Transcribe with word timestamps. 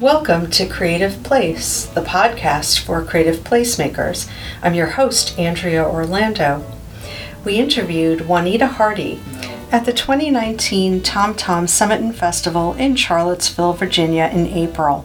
Welcome 0.00 0.48
to 0.52 0.66
Creative 0.66 1.22
Place, 1.22 1.84
the 1.84 2.00
podcast 2.00 2.78
for 2.78 3.04
creative 3.04 3.40
placemakers. 3.40 4.30
I'm 4.62 4.72
your 4.72 4.86
host, 4.86 5.38
Andrea 5.38 5.84
Orlando. 5.84 6.64
We 7.44 7.56
interviewed 7.56 8.26
Juanita 8.26 8.66
Hardy 8.66 9.20
at 9.70 9.84
the 9.84 9.92
2019 9.92 11.02
Tom 11.02 11.34
Tom 11.34 11.66
Summit 11.66 12.00
and 12.00 12.16
Festival 12.16 12.72
in 12.76 12.96
Charlottesville, 12.96 13.74
Virginia 13.74 14.30
in 14.32 14.46
April. 14.46 15.04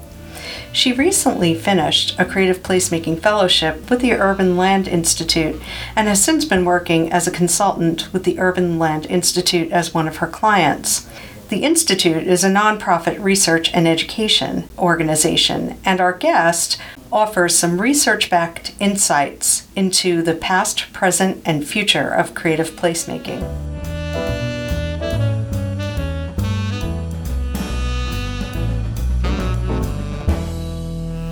She 0.71 0.93
recently 0.93 1.55
finished 1.55 2.17
a 2.17 2.23
Creative 2.23 2.63
Placemaking 2.63 3.21
Fellowship 3.21 3.89
with 3.89 3.99
the 3.99 4.13
Urban 4.13 4.55
Land 4.55 4.87
Institute 4.87 5.61
and 5.93 6.07
has 6.07 6.23
since 6.23 6.45
been 6.45 6.63
working 6.63 7.11
as 7.11 7.27
a 7.27 7.31
consultant 7.31 8.13
with 8.13 8.23
the 8.23 8.39
Urban 8.39 8.79
Land 8.79 9.07
Institute 9.07 9.73
as 9.73 9.93
one 9.93 10.07
of 10.07 10.17
her 10.17 10.27
clients. 10.27 11.05
The 11.47 11.63
Institute 11.63 12.23
is 12.25 12.43
a 12.43 12.49
nonprofit 12.49 13.23
research 13.23 13.71
and 13.71 13.87
education 13.87 14.67
organization, 14.79 15.77
and 15.85 16.01
our 16.01 16.11
guest 16.11 16.79
offers 17.11 17.55
some 17.55 17.79
research 17.79 18.31
backed 18.31 18.73
insights 18.79 19.67
into 19.75 20.23
the 20.23 20.33
past, 20.33 20.91
present, 20.91 21.43
and 21.45 21.67
future 21.67 22.09
of 22.09 22.33
creative 22.33 22.71
placemaking. 22.71 23.43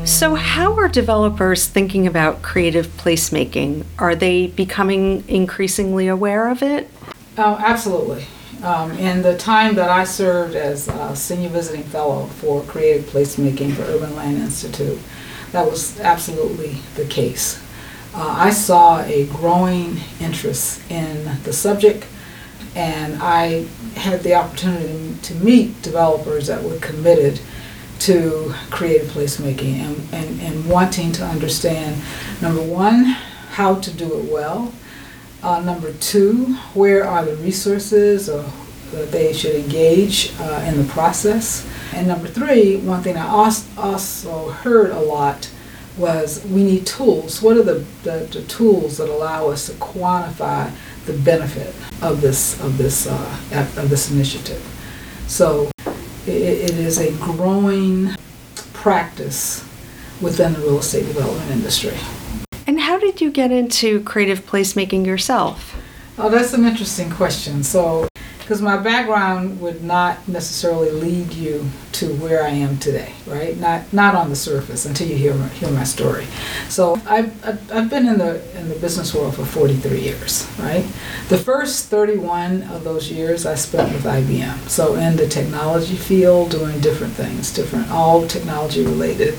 So, 0.07 0.35
how 0.35 0.75
are 0.75 0.89
developers 0.89 1.65
thinking 1.65 2.05
about 2.05 2.43
creative 2.43 2.85
placemaking? 2.97 3.83
Are 3.97 4.13
they 4.13 4.45
becoming 4.45 5.23
increasingly 5.27 6.07
aware 6.07 6.49
of 6.49 6.61
it? 6.61 6.87
Oh, 7.35 7.57
absolutely. 7.59 8.27
Um, 8.63 8.93
in 8.93 9.21
the 9.23 9.37
time 9.37 9.75
that 9.75 9.89
I 9.89 10.05
served 10.05 10.55
as 10.55 10.87
a 10.87 11.13
senior 11.17 11.49
visiting 11.49 11.83
fellow 11.83 12.27
for 12.27 12.63
creative 12.63 13.03
placemaking 13.07 13.73
for 13.73 13.81
Urban 13.81 14.15
Land 14.15 14.37
Institute, 14.37 14.99
that 15.51 15.69
was 15.69 15.99
absolutely 15.99 16.77
the 16.95 17.03
case. 17.03 17.61
Uh, 18.15 18.25
I 18.25 18.51
saw 18.51 19.01
a 19.01 19.25
growing 19.25 19.97
interest 20.21 20.81
in 20.89 21.43
the 21.43 21.51
subject, 21.51 22.05
and 22.73 23.21
I 23.21 23.65
had 23.95 24.23
the 24.23 24.35
opportunity 24.35 25.17
to 25.23 25.35
meet 25.35 25.81
developers 25.81 26.47
that 26.47 26.63
were 26.63 26.77
committed 26.77 27.41
to 27.99 28.53
creative 28.69 29.09
placemaking 29.09 29.79
and, 29.79 30.07
and, 30.13 30.41
and 30.41 30.69
wanting 30.69 31.11
to 31.13 31.25
understand 31.25 32.01
number 32.41 32.61
one, 32.61 33.03
how 33.51 33.75
to 33.75 33.91
do 33.91 34.19
it 34.19 34.31
well, 34.31 34.71
uh, 35.43 35.59
number 35.61 35.93
two, 35.93 36.55
where 36.73 37.05
are 37.05 37.25
the 37.25 37.35
resources 37.35 38.29
or 38.29 38.45
that 38.91 39.11
they 39.11 39.33
should 39.33 39.55
engage 39.55 40.31
uh, 40.39 40.65
in 40.67 40.77
the 40.77 40.85
process? 40.85 41.67
And 41.93 42.07
number 42.07 42.27
three, 42.27 42.77
one 42.77 43.03
thing 43.03 43.17
I 43.17 43.27
also 43.27 44.49
heard 44.49 44.91
a 44.91 44.99
lot 44.99 45.51
was 45.97 46.43
we 46.45 46.63
need 46.63 46.87
tools. 46.87 47.41
What 47.41 47.57
are 47.57 47.63
the, 47.63 47.85
the, 48.03 48.27
the 48.31 48.41
tools 48.43 48.97
that 48.97 49.09
allow 49.09 49.49
us 49.49 49.67
to 49.67 49.73
quantify 49.73 50.71
the 51.05 51.13
benefit 51.13 51.75
of 52.01 52.21
this 52.21 52.59
of 52.61 52.77
this 52.77 53.05
uh, 53.05 53.39
of 53.77 53.89
this 53.89 54.09
initiative? 54.09 54.63
So 55.27 55.69
it, 56.25 56.31
it 56.31 56.77
is 56.77 56.97
a 56.97 57.11
growing 57.17 58.15
practice 58.73 59.67
within 60.21 60.53
the 60.53 60.59
real 60.59 60.79
estate 60.79 61.05
development 61.05 61.51
industry. 61.51 61.97
And 62.65 62.79
how 62.79 62.97
did 62.97 63.19
you 63.21 63.29
get 63.29 63.51
into 63.51 64.01
creative 64.03 64.45
placemaking 64.45 65.05
yourself? 65.05 65.75
Oh, 66.17 66.29
that's 66.29 66.53
an 66.53 66.65
interesting 66.65 67.09
question. 67.09 67.63
So, 67.63 68.07
because 68.53 68.61
my 68.61 68.77
background 68.77 69.59
would 69.59 69.83
not 69.83 70.27
necessarily 70.27 70.91
lead 70.91 71.33
you 71.33 71.67
to 71.91 72.13
where 72.17 72.43
I 72.43 72.49
am 72.49 72.77
today, 72.77 73.11
right? 73.25 73.57
Not 73.57 73.91
not 73.91 74.13
on 74.13 74.29
the 74.29 74.35
surface 74.35 74.85
until 74.85 75.07
you 75.07 75.15
hear 75.15 75.33
my, 75.33 75.47
hear 75.47 75.71
my 75.71 75.83
story. 75.83 76.27
So 76.69 77.01
I've, 77.07 77.33
I've 77.71 77.89
been 77.89 78.07
in 78.07 78.19
the 78.19 78.59
in 78.59 78.69
the 78.69 78.75
business 78.75 79.11
world 79.15 79.35
for 79.35 79.43
43 79.43 79.99
years, 79.99 80.47
right? 80.59 80.85
The 81.29 81.37
first 81.39 81.89
31 81.89 82.61
of 82.69 82.83
those 82.83 83.11
years 83.11 83.47
I 83.47 83.55
spent 83.55 83.91
with 83.91 84.03
IBM. 84.03 84.69
So 84.69 84.97
in 84.97 85.15
the 85.15 85.27
technology 85.27 85.95
field, 85.95 86.51
doing 86.51 86.79
different 86.79 87.13
things, 87.13 87.51
different 87.51 87.89
all 87.89 88.27
technology 88.27 88.85
related, 88.85 89.33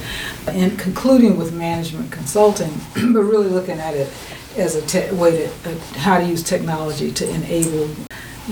and 0.49 0.77
concluding 0.77 1.37
with 1.37 1.53
management 1.53 2.11
consulting, 2.11 2.73
but 2.95 3.23
really 3.23 3.49
looking 3.49 3.79
at 3.79 3.95
it 3.95 4.13
as 4.57 4.75
a 4.75 4.83
te- 4.83 5.15
way 5.15 5.37
to 5.37 5.71
uh, 5.71 5.79
how 5.99 6.19
to 6.19 6.25
use 6.25 6.43
technology 6.43 7.13
to 7.13 7.29
enable 7.31 7.89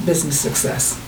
business 0.05 0.41
success. 0.41 1.01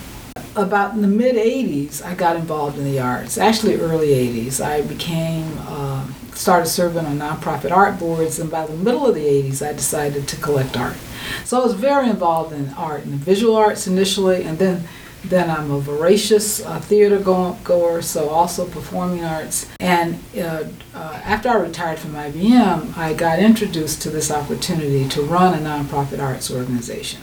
About 0.55 0.93
in 0.93 1.01
the 1.01 1.07
mid 1.07 1.35
80s, 1.35 2.03
I 2.03 2.15
got 2.15 2.37
involved 2.37 2.77
in 2.77 2.85
the 2.85 2.99
arts. 2.99 3.37
Actually, 3.37 3.75
early 3.75 4.09
80s, 4.09 4.63
I 4.63 4.81
became 4.81 5.51
uh, 5.67 6.07
started 6.33 6.67
serving 6.67 7.05
on 7.05 7.19
nonprofit 7.19 7.71
art 7.71 7.99
boards, 7.99 8.39
and 8.39 8.49
by 8.49 8.65
the 8.65 8.75
middle 8.75 9.05
of 9.05 9.15
the 9.15 9.25
80s, 9.25 9.65
I 9.65 9.73
decided 9.73 10.27
to 10.29 10.37
collect 10.37 10.77
art. 10.77 10.95
So 11.43 11.59
I 11.59 11.63
was 11.63 11.73
very 11.73 12.09
involved 12.09 12.53
in 12.53 12.69
art 12.75 13.03
and 13.03 13.15
visual 13.15 13.55
arts 13.55 13.87
initially, 13.87 14.43
and 14.43 14.57
then 14.57 14.87
then 15.25 15.49
I'm 15.49 15.71
a 15.71 15.79
voracious 15.79 16.63
uh, 16.63 16.79
theater 16.79 17.17
go- 17.17 17.57
goer, 17.63 18.03
so 18.03 18.29
also 18.29 18.67
performing 18.67 19.23
arts. 19.23 19.67
And 19.79 20.19
uh, 20.37 20.65
uh, 20.93 21.21
after 21.23 21.49
I 21.49 21.55
retired 21.55 21.97
from 21.97 22.13
IBM, 22.13 22.95
I 22.95 23.13
got 23.13 23.39
introduced 23.39 24.03
to 24.03 24.11
this 24.11 24.29
opportunity 24.29 25.09
to 25.09 25.23
run 25.23 25.55
a 25.55 25.57
nonprofit 25.57 26.21
arts 26.21 26.51
organization 26.51 27.21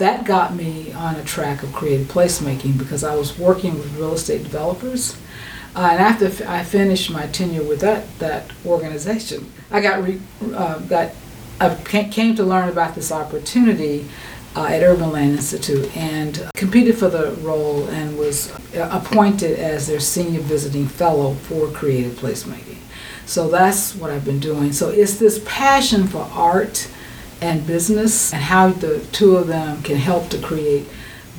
that 0.00 0.24
got 0.24 0.54
me 0.54 0.92
on 0.92 1.14
a 1.16 1.24
track 1.24 1.62
of 1.62 1.72
creative 1.72 2.08
placemaking 2.08 2.76
because 2.78 3.04
I 3.04 3.14
was 3.14 3.38
working 3.38 3.74
with 3.74 3.96
real 3.96 4.14
estate 4.14 4.42
developers. 4.42 5.16
Uh, 5.76 5.90
and 5.92 6.00
after 6.00 6.26
f- 6.26 6.46
I 6.48 6.64
finished 6.64 7.10
my 7.10 7.26
tenure 7.28 7.62
with 7.62 7.80
that 7.80 8.18
that 8.18 8.50
organization, 8.66 9.52
I 9.70 9.80
got 9.80 10.02
re- 10.02 10.20
uh, 10.52 10.80
got 10.80 11.12
I 11.60 11.74
came 12.10 12.34
to 12.36 12.42
learn 12.42 12.68
about 12.68 12.94
this 12.94 13.12
opportunity 13.12 14.08
uh, 14.56 14.64
at 14.64 14.82
Urban 14.82 15.12
Land 15.12 15.32
Institute 15.32 15.94
and 15.96 16.50
competed 16.56 16.96
for 16.96 17.08
the 17.08 17.32
role 17.42 17.86
and 17.88 18.18
was 18.18 18.52
appointed 18.74 19.58
as 19.58 19.86
their 19.86 20.00
senior 20.00 20.40
visiting 20.40 20.86
fellow 20.88 21.34
for 21.34 21.68
creative 21.68 22.14
placemaking. 22.14 22.78
So 23.26 23.48
that's 23.48 23.94
what 23.94 24.10
I've 24.10 24.24
been 24.24 24.40
doing. 24.40 24.72
So 24.72 24.88
it's 24.88 25.18
this 25.18 25.40
passion 25.46 26.08
for 26.08 26.28
art 26.32 26.88
and 27.40 27.66
business 27.66 28.32
and 28.32 28.42
how 28.42 28.70
the 28.70 29.00
two 29.12 29.36
of 29.36 29.46
them 29.46 29.82
can 29.82 29.96
help 29.96 30.28
to 30.30 30.38
create 30.38 30.86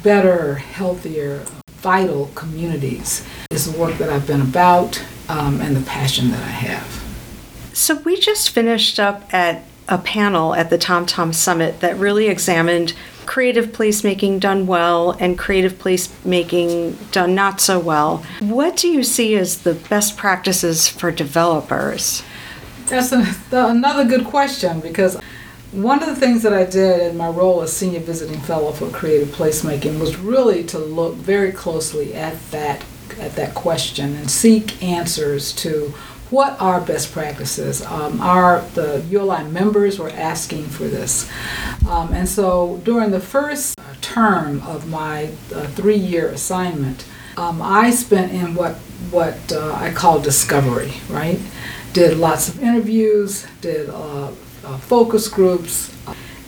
better, 0.03 0.55
healthier, 0.55 1.45
vital 1.67 2.27
communities 2.35 3.25
is 3.49 3.71
the 3.71 3.79
work 3.79 3.97
that 3.97 4.09
I've 4.09 4.27
been 4.27 4.41
about 4.41 5.03
um, 5.29 5.61
and 5.61 5.75
the 5.75 5.81
passion 5.81 6.29
that 6.31 6.41
I 6.41 6.51
have. 6.51 7.01
So 7.73 7.95
we 7.95 8.19
just 8.19 8.49
finished 8.49 8.99
up 8.99 9.33
at 9.33 9.63
a 9.87 9.97
panel 9.97 10.53
at 10.53 10.69
the 10.69 10.77
Tom 10.77 11.05
Tom 11.05 11.33
Summit 11.33 11.79
that 11.79 11.97
really 11.97 12.27
examined 12.27 12.93
creative 13.25 13.67
placemaking 13.67 14.39
done 14.39 14.67
well 14.67 15.11
and 15.11 15.37
creative 15.37 15.73
placemaking 15.73 17.11
done 17.11 17.33
not 17.33 17.61
so 17.61 17.79
well. 17.79 18.23
What 18.39 18.77
do 18.77 18.87
you 18.87 19.03
see 19.03 19.35
as 19.35 19.61
the 19.61 19.73
best 19.73 20.17
practices 20.17 20.87
for 20.87 21.11
developers? 21.11 22.23
That's 22.87 23.11
a, 23.11 23.25
another 23.51 24.05
good 24.05 24.25
question 24.25 24.81
because 24.81 25.17
one 25.71 26.03
of 26.03 26.09
the 26.09 26.15
things 26.15 26.43
that 26.43 26.53
I 26.53 26.65
did 26.65 27.11
in 27.11 27.17
my 27.17 27.29
role 27.29 27.61
as 27.61 27.71
senior 27.71 28.01
visiting 28.01 28.39
fellow 28.41 28.71
for 28.71 28.89
creative 28.89 29.29
placemaking 29.29 29.99
was 29.99 30.17
really 30.17 30.63
to 30.65 30.77
look 30.77 31.15
very 31.15 31.51
closely 31.51 32.13
at 32.13 32.39
that 32.51 32.83
at 33.19 33.35
that 33.35 33.53
question 33.53 34.15
and 34.15 34.31
seek 34.31 34.81
answers 34.81 35.53
to 35.53 35.93
what 36.29 36.59
are 36.61 36.79
best 36.79 37.11
practices. 37.11 37.85
Um, 37.85 38.21
our 38.21 38.61
the 38.73 39.05
ULI 39.09 39.43
members 39.45 39.99
were 39.99 40.09
asking 40.09 40.65
for 40.67 40.83
this, 40.83 41.29
um, 41.87 42.13
and 42.13 42.27
so 42.27 42.81
during 42.83 43.11
the 43.11 43.19
first 43.19 43.75
term 44.01 44.61
of 44.63 44.89
my 44.89 45.31
uh, 45.53 45.67
three-year 45.67 46.29
assignment, 46.29 47.05
um, 47.37 47.61
I 47.61 47.91
spent 47.91 48.31
in 48.31 48.55
what 48.55 48.75
what 49.09 49.51
uh, 49.51 49.73
I 49.73 49.91
call 49.91 50.19
discovery. 50.21 50.93
Right, 51.09 51.39
did 51.93 52.17
lots 52.17 52.49
of 52.49 52.61
interviews, 52.61 53.45
did. 53.61 53.89
Uh, 53.89 54.31
uh, 54.63 54.77
focus 54.77 55.27
groups, 55.27 55.95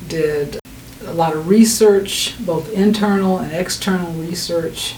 did 0.07 0.59
a 1.05 1.13
lot 1.13 1.35
of 1.35 1.47
research, 1.47 2.35
both 2.45 2.71
internal 2.73 3.39
and 3.39 3.51
external 3.51 4.11
research. 4.13 4.95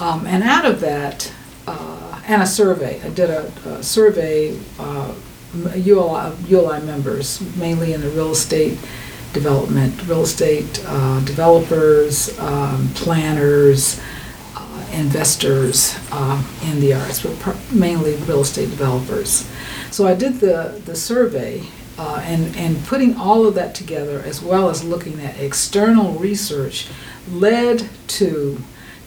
Um, 0.00 0.26
and 0.26 0.42
out 0.42 0.64
of 0.64 0.80
that, 0.80 1.32
uh, 1.66 2.20
and 2.26 2.42
a 2.42 2.46
survey. 2.46 3.00
I 3.02 3.10
did 3.10 3.30
a, 3.30 3.46
a 3.66 3.82
survey 3.82 4.58
uh, 4.78 5.14
ULI, 5.76 6.34
ULI 6.48 6.80
members, 6.80 7.40
mainly 7.56 7.92
in 7.92 8.00
the 8.00 8.08
real 8.10 8.32
estate 8.32 8.78
development, 9.32 10.06
real 10.06 10.22
estate 10.22 10.82
uh, 10.86 11.20
developers, 11.20 12.36
um, 12.38 12.88
planners, 12.94 14.00
uh, 14.56 14.86
investors 14.92 15.96
uh, 16.10 16.42
in 16.64 16.80
the 16.80 16.94
arts, 16.94 17.22
but 17.22 17.56
mainly 17.72 18.14
real 18.16 18.40
estate 18.40 18.70
developers. 18.70 19.48
So 19.94 20.08
I 20.08 20.14
did 20.16 20.40
the, 20.40 20.82
the 20.86 20.96
survey 20.96 21.62
uh, 21.96 22.20
and, 22.24 22.56
and 22.56 22.84
putting 22.84 23.14
all 23.14 23.46
of 23.46 23.54
that 23.54 23.76
together, 23.76 24.20
as 24.26 24.42
well 24.42 24.68
as 24.68 24.82
looking 24.82 25.20
at 25.20 25.38
external 25.38 26.14
research, 26.14 26.88
led 27.30 27.88
to 28.08 28.60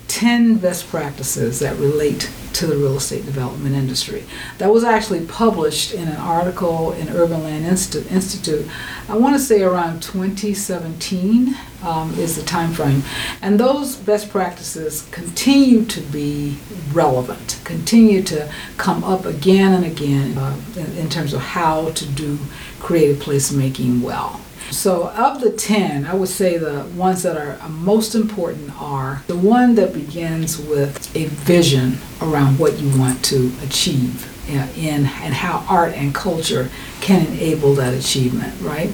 10 0.08 0.60
best 0.60 0.88
practices 0.88 1.60
that 1.60 1.76
relate 1.76 2.32
to 2.54 2.68
the 2.68 2.76
real 2.76 2.98
estate 2.98 3.26
development 3.26 3.76
industry. 3.76 4.24
That 4.58 4.72
was 4.72 4.84
actually 4.84 5.26
published 5.26 5.94
in 5.94 6.08
an 6.08 6.18
article 6.18 6.94
in 6.94 7.10
Urban 7.10 7.44
Land 7.44 7.66
Insti- 7.66 8.10
Institute. 8.12 8.68
I 9.10 9.18
want 9.18 9.36
to 9.36 9.40
say 9.40 9.64
around 9.64 10.02
2017 10.02 11.56
um, 11.84 12.14
is 12.16 12.36
the 12.36 12.44
time 12.44 12.74
frame, 12.74 13.04
and 13.42 13.60
those 13.60 13.96
best 13.96 14.30
practices 14.30 15.08
continue 15.12 15.86
to 15.86 16.02
be 16.02 16.58
relevant, 16.92 17.60
continue 17.64 18.24
to 18.24 18.52
come 18.78 19.04
up 19.04 19.26
again 19.26 19.74
and 19.74 19.86
again 19.86 20.38
uh, 20.38 20.60
in, 20.76 20.98
in 20.98 21.10
terms 21.10 21.34
of 21.34 21.42
how 21.42 21.92
to 21.92 22.06
do 22.06 22.38
creative 22.80 23.18
placemaking 23.18 24.02
well. 24.02 24.42
So, 24.72 25.10
of 25.10 25.42
the 25.42 25.52
10, 25.52 26.06
I 26.06 26.14
would 26.14 26.30
say 26.30 26.58
the 26.58 26.84
ones 26.96 27.24
that 27.24 27.38
are 27.38 27.58
most 27.70 28.16
important 28.16 28.72
are 28.82 29.24
the 29.28 29.38
one 29.38 29.76
that 29.76 29.94
begins 29.94 30.60
with 30.60 31.16
a 31.16 31.26
vision 31.26 32.00
around 32.22 32.60
what 32.60 32.78
you 32.80 33.00
want 33.00 33.24
to 33.26 33.52
achieve 33.64 34.34
in 34.50 35.06
and 35.06 35.34
how 35.34 35.66
art 35.70 35.94
and 35.94 36.14
culture 36.14 36.70
can 37.02 37.26
enable 37.28 37.74
that 37.76 37.94
achievement, 37.94 38.54
right? 38.62 38.92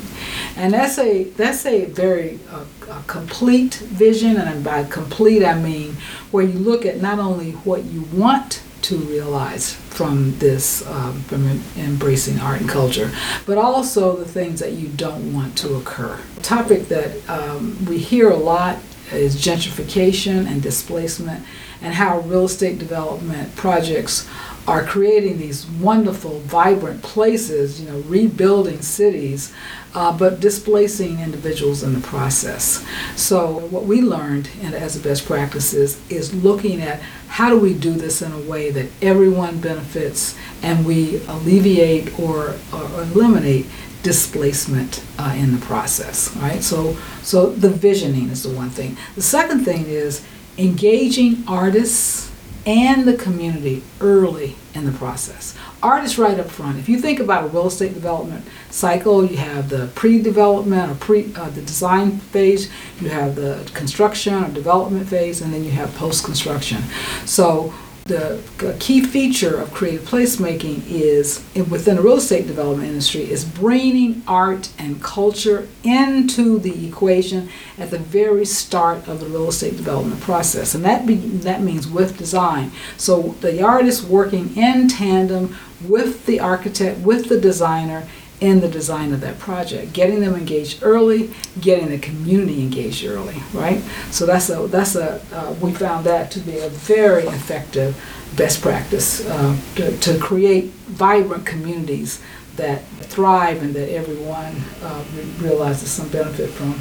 And 0.55 0.73
that's 0.73 0.97
a 0.97 1.23
that's 1.23 1.65
a 1.65 1.85
very 1.85 2.39
uh, 2.51 2.65
a 2.89 3.03
complete 3.07 3.75
vision, 3.75 4.37
and 4.37 4.63
by 4.63 4.83
complete 4.83 5.43
I 5.43 5.59
mean 5.59 5.97
where 6.31 6.43
you 6.43 6.59
look 6.59 6.85
at 6.85 7.01
not 7.01 7.19
only 7.19 7.51
what 7.51 7.85
you 7.85 8.01
want 8.13 8.61
to 8.83 8.97
realize 8.97 9.74
from 9.74 10.38
this, 10.39 10.85
um, 10.88 11.21
from 11.24 11.62
embracing 11.77 12.39
art 12.39 12.62
and 12.62 12.69
culture, 12.69 13.12
but 13.45 13.57
also 13.57 14.15
the 14.15 14.25
things 14.25 14.59
that 14.59 14.74
you 14.74 14.88
don't 14.89 15.33
want 15.33 15.57
to 15.59 15.75
occur. 15.75 16.19
A 16.38 16.41
topic 16.41 16.88
that 16.89 17.30
um, 17.30 17.85
we 17.85 17.97
hear 17.97 18.30
a 18.30 18.35
lot 18.35 18.80
is 19.12 19.35
gentrification 19.35 20.47
and 20.47 20.62
displacement, 20.62 21.45
and 21.83 21.94
how 21.94 22.19
real 22.19 22.45
estate 22.45 22.80
development 22.80 23.56
projects 23.56 24.27
are 24.68 24.83
creating 24.83 25.38
these 25.38 25.65
wonderful, 25.65 26.39
vibrant 26.39 27.03
places, 27.03 27.81
you 27.81 27.89
know, 27.89 28.00
rebuilding 28.01 28.81
cities, 28.81 29.53
uh, 29.94 30.18
but 30.18 30.39
displacing 30.39 31.19
individuals 31.19 31.83
in 31.83 31.94
the 31.94 32.00
process. 32.00 32.85
So, 33.15 33.59
what 33.68 33.83
we 33.83 34.01
learned 34.01 34.50
and 34.62 34.74
as 34.74 34.95
a 34.95 35.01
best 35.01 35.25
practices 35.25 36.00
is 36.09 36.33
looking 36.33 36.81
at 36.81 37.01
how 37.27 37.50
do 37.50 37.59
we 37.59 37.74
do 37.74 37.94
this 37.94 38.21
in 38.21 38.31
a 38.31 38.39
way 38.39 38.71
that 38.71 38.89
everyone 39.01 39.59
benefits 39.59 40.38
and 40.62 40.86
we 40.86 41.18
alleviate 41.27 42.18
or, 42.18 42.56
or 42.71 42.83
eliminate 43.01 43.65
displacement 44.01 45.03
uh, 45.18 45.33
in 45.36 45.51
the 45.51 45.65
process, 45.65 46.36
right? 46.38 46.62
So, 46.62 46.95
so 47.21 47.50
the 47.50 47.69
visioning 47.69 48.29
is 48.29 48.44
the 48.44 48.50
one 48.56 48.69
thing. 48.69 48.97
The 49.15 49.21
second 49.21 49.65
thing 49.65 49.86
is 49.88 50.25
engaging 50.57 51.44
artists 51.47 52.31
and 52.65 53.05
the 53.05 53.15
community 53.15 53.83
early 54.00 54.55
in 54.73 54.85
the 54.85 54.91
process. 54.91 55.55
Artists 55.81 56.17
right 56.17 56.39
up 56.39 56.50
front. 56.50 56.79
If 56.79 56.88
you 56.88 56.97
think 56.97 57.19
about 57.19 57.44
a 57.44 57.47
real 57.47 57.67
estate 57.67 57.94
development 57.94 58.45
cycle, 58.69 59.25
you 59.25 59.38
have 59.38 59.69
the 59.69 59.88
pre-development 59.95 60.91
or 60.91 60.95
pre 60.95 61.33
uh, 61.35 61.50
the 61.50 61.61
design 61.61 62.19
phase, 62.19 62.71
you 63.01 63.09
have 63.09 63.35
the 63.35 63.69
construction 63.73 64.35
or 64.35 64.50
development 64.50 65.09
phase, 65.09 65.41
and 65.41 65.53
then 65.53 65.63
you 65.63 65.71
have 65.71 65.94
post-construction. 65.95 66.83
So 67.25 67.73
the 68.05 68.75
key 68.81 69.01
feature 69.01 69.57
of 69.57 69.71
creative 69.71 70.01
placemaking 70.01 70.83
is 70.89 71.41
within 71.69 71.95
the 71.95 72.01
real 72.01 72.17
estate 72.17 72.47
development 72.47 72.89
industry 72.89 73.21
is 73.31 73.45
bringing 73.45 74.21
art 74.27 74.69
and 74.77 75.01
culture 75.01 75.69
into 75.85 76.59
the 76.59 76.85
equation 76.85 77.47
at 77.77 77.91
the 77.91 77.97
very 77.97 78.44
start 78.44 79.07
of 79.07 79.21
the 79.21 79.25
real 79.27 79.47
estate 79.47 79.77
development 79.77 80.19
process. 80.19 80.75
And 80.75 80.83
that 80.83 81.07
be, 81.07 81.15
that 81.15 81.61
means 81.61 81.88
with 81.88 82.17
design. 82.17 82.73
So 82.97 83.35
the 83.39 83.63
artist 83.63 84.03
working 84.03 84.57
in 84.57 84.89
tandem 84.89 85.55
with 85.88 86.25
the 86.25 86.41
architect 86.41 87.00
with 87.00 87.29
the 87.29 87.39
designer 87.39 88.07
in 88.43 88.59
the 88.59 88.67
design 88.67 89.13
of 89.13 89.21
that 89.21 89.39
project, 89.39 89.93
getting 89.93 90.19
them 90.19 90.35
engaged 90.35 90.83
early, 90.83 91.33
getting 91.61 91.87
the 91.87 91.97
community 91.97 92.61
engaged 92.61 93.05
early, 93.05 93.41
right? 93.53 93.81
So 94.11 94.25
that's 94.25 94.49
a 94.49 94.67
that's 94.67 94.95
a 94.95 95.21
uh, 95.31 95.55
we 95.61 95.71
found 95.71 96.05
that 96.05 96.29
to 96.31 96.41
be 96.41 96.59
a 96.59 96.67
very 96.67 97.23
effective 97.23 97.95
best 98.35 98.61
practice 98.61 99.25
uh, 99.25 99.57
to, 99.75 99.97
to 99.99 100.19
create 100.19 100.65
vibrant 100.91 101.45
communities 101.45 102.21
that 102.57 102.83
thrive 103.13 103.63
and 103.63 103.73
that 103.75 103.89
everyone 103.89 104.57
uh, 104.81 105.03
realizes 105.39 105.89
some 105.89 106.09
benefit 106.09 106.49
from. 106.49 106.75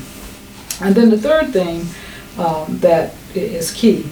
And 0.85 0.97
then 0.97 1.11
the 1.11 1.19
third 1.19 1.53
thing 1.53 1.87
um, 2.45 2.79
that 2.79 3.15
is 3.37 3.71
key 3.71 4.11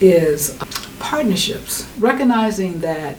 is 0.00 0.56
partnerships, 0.98 1.86
recognizing 1.98 2.80
that 2.80 3.18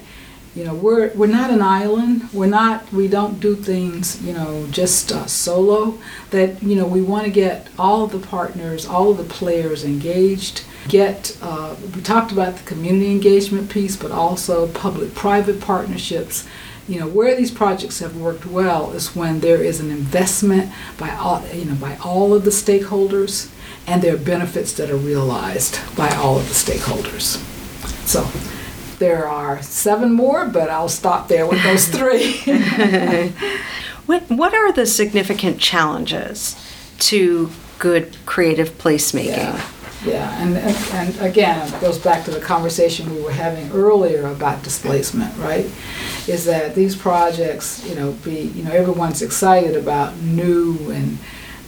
you 0.56 0.66
know 0.66 0.74
we're 0.74 1.14
we're 1.14 1.28
not 1.28 1.50
an 1.50 1.62
island. 1.62 2.30
We're 2.34 2.48
not 2.48 2.92
we 2.92 3.08
don't 3.08 3.40
do 3.40 3.56
things 3.56 4.22
you 4.22 4.34
know 4.34 4.68
just 4.70 5.12
uh, 5.12 5.26
solo. 5.26 5.98
That 6.32 6.62
you 6.62 6.76
know 6.76 6.86
we 6.86 7.02
want 7.02 7.26
to 7.26 7.32
get 7.32 7.68
all 7.80 8.04
of 8.04 8.12
the 8.12 8.20
partners 8.20 8.86
all 8.86 9.12
of 9.12 9.18
the 9.18 9.24
players 9.24 9.84
engaged 9.84 10.64
get 10.88 11.38
uh, 11.42 11.76
we 11.96 12.02
talked 12.02 12.32
about 12.32 12.58
the 12.58 12.64
community 12.64 13.12
engagement 13.12 13.70
piece 13.70 13.96
but 13.96 14.12
also 14.12 14.68
public 14.68 15.16
private 15.16 15.62
partnerships. 15.62 16.48
You 16.88 17.00
know 17.00 17.08
where 17.08 17.36
these 17.36 17.52
projects 17.52 18.00
have 18.00 18.18
worked 18.18 18.46
well 18.46 18.92
is 18.92 19.16
when 19.16 19.40
there 19.40 19.64
is 19.64 19.80
an 19.80 19.90
investment 19.90 20.72
by 20.98 21.12
all 21.12 21.46
you 21.54 21.66
know 21.66 21.76
by 21.76 21.98
all 22.04 22.34
of 22.34 22.44
the 22.44 22.52
stakeholders 22.52 23.50
and 23.88 24.02
there 24.02 24.16
are 24.16 24.18
benefits 24.18 24.74
that 24.74 24.90
are 24.90 24.98
realized 24.98 25.80
by 25.96 26.10
all 26.16 26.38
of 26.38 26.48
the 26.50 26.54
stakeholders. 26.54 27.38
So 28.06 28.30
there 29.02 29.28
are 29.28 29.62
seven 29.64 30.14
more, 30.14 30.46
but 30.46 30.70
I'll 30.70 30.88
stop 30.88 31.28
there 31.28 31.46
with 31.48 31.62
those 31.64 31.88
three. 31.98 32.38
what, 34.06 34.30
what 34.30 34.54
are 34.54 34.72
the 34.72 34.86
significant 34.86 35.60
challenges 35.60 36.56
to 37.00 37.50
good 37.80 38.16
creative 38.26 38.78
placemaking? 38.78 39.38
Yeah. 39.38 39.70
Yeah, 40.04 40.36
and, 40.42 40.58
and 40.58 41.20
again, 41.20 41.72
it 41.72 41.80
goes 41.80 42.00
back 42.00 42.26
to 42.26 42.32
the 42.32 42.40
conversation 42.40 43.14
we 43.14 43.22
were 43.22 43.32
having 43.32 43.72
earlier 43.72 44.26
about 44.26 44.64
displacement, 44.64 45.38
right? 45.38 45.70
Is 46.28 46.46
that 46.46 46.74
these 46.74 46.96
projects, 46.96 47.88
you 47.88 47.94
know, 47.94 48.14
be, 48.14 48.46
you 48.56 48.64
know, 48.64 48.72
everyone's 48.72 49.22
excited 49.22 49.76
about 49.76 50.18
new 50.18 50.90
and 50.90 51.20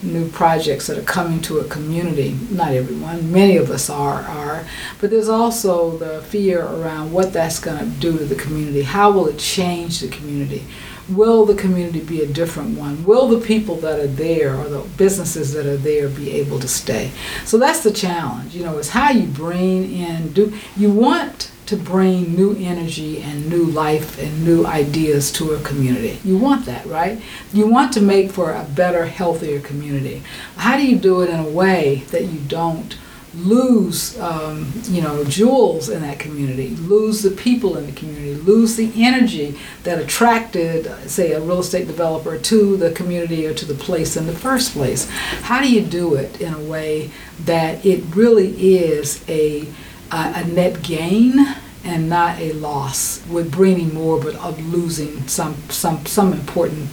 new 0.03 0.29
projects 0.29 0.87
that 0.87 0.97
are 0.97 1.03
coming 1.03 1.41
to 1.41 1.59
a 1.59 1.63
community. 1.65 2.37
Not 2.51 2.73
everyone, 2.73 3.31
many 3.31 3.57
of 3.57 3.69
us 3.69 3.89
are, 3.89 4.21
are. 4.21 4.65
But 4.99 5.09
there's 5.09 5.29
also 5.29 5.97
the 5.97 6.21
fear 6.23 6.61
around 6.61 7.11
what 7.11 7.33
that's 7.33 7.59
going 7.59 7.79
to 7.79 7.85
do 7.99 8.17
to 8.17 8.25
the 8.25 8.35
community. 8.35 8.83
How 8.83 9.11
will 9.11 9.27
it 9.27 9.39
change 9.39 9.99
the 9.99 10.07
community? 10.07 10.65
Will 11.09 11.45
the 11.45 11.55
community 11.55 11.99
be 11.99 12.21
a 12.21 12.27
different 12.27 12.77
one? 12.77 13.03
Will 13.03 13.27
the 13.27 13.45
people 13.45 13.75
that 13.77 13.99
are 13.99 14.07
there 14.07 14.55
or 14.55 14.69
the 14.69 14.87
businesses 14.97 15.51
that 15.53 15.65
are 15.65 15.77
there 15.77 16.07
be 16.07 16.31
able 16.31 16.59
to 16.59 16.67
stay? 16.67 17.11
So 17.43 17.57
that's 17.57 17.83
the 17.83 17.91
challenge, 17.91 18.55
you 18.55 18.63
know, 18.63 18.77
is 18.77 18.89
how 18.89 19.11
you 19.11 19.27
bring 19.27 19.91
in 19.91 20.31
do 20.31 20.53
you 20.77 20.91
want 20.91 21.51
to 21.73 21.83
bring 21.83 22.35
new 22.35 22.55
energy 22.59 23.19
and 23.19 23.49
new 23.49 23.65
life 23.65 24.19
and 24.19 24.45
new 24.45 24.63
ideas 24.63 25.31
to 25.31 25.53
a 25.53 25.59
community. 25.61 26.19
You 26.23 26.37
want 26.37 26.67
that, 26.67 26.85
right? 26.85 27.19
You 27.51 27.65
want 27.65 27.93
to 27.93 28.01
make 28.01 28.31
for 28.31 28.51
a 28.51 28.63
better, 28.63 29.05
healthier 29.07 29.59
community. 29.59 30.21
How 30.57 30.77
do 30.77 30.85
you 30.85 30.97
do 30.97 31.21
it 31.21 31.31
in 31.31 31.39
a 31.39 31.49
way 31.49 32.03
that 32.11 32.25
you 32.25 32.39
don't 32.41 32.95
lose, 33.35 34.19
um, 34.19 34.71
you 34.83 35.01
know, 35.01 35.23
jewels 35.23 35.89
in 35.89 36.03
that 36.03 36.19
community, 36.19 36.69
lose 36.75 37.23
the 37.23 37.31
people 37.31 37.75
in 37.77 37.87
the 37.87 37.91
community, 37.93 38.35
lose 38.35 38.75
the 38.75 38.91
energy 38.95 39.57
that 39.81 39.97
attracted, 39.97 40.85
say, 41.09 41.31
a 41.31 41.41
real 41.41 41.61
estate 41.61 41.87
developer 41.87 42.37
to 42.37 42.77
the 42.77 42.91
community 42.91 43.47
or 43.47 43.53
to 43.55 43.65
the 43.65 43.73
place 43.73 44.15
in 44.15 44.27
the 44.27 44.33
first 44.33 44.73
place? 44.73 45.09
How 45.09 45.59
do 45.59 45.73
you 45.73 45.81
do 45.81 46.13
it 46.13 46.39
in 46.39 46.53
a 46.53 46.59
way 46.59 47.09
that 47.45 47.83
it 47.83 48.03
really 48.15 48.75
is 48.75 49.27
a 49.27 49.67
a 50.13 50.43
net 50.45 50.83
gain 50.83 51.55
and 51.83 52.09
not 52.09 52.39
a 52.39 52.53
loss. 52.53 53.25
With 53.27 53.51
bringing 53.51 53.93
more 53.93 54.19
but 54.19 54.35
of 54.35 54.59
losing 54.73 55.27
some 55.27 55.55
some 55.69 56.05
some 56.05 56.33
important 56.33 56.89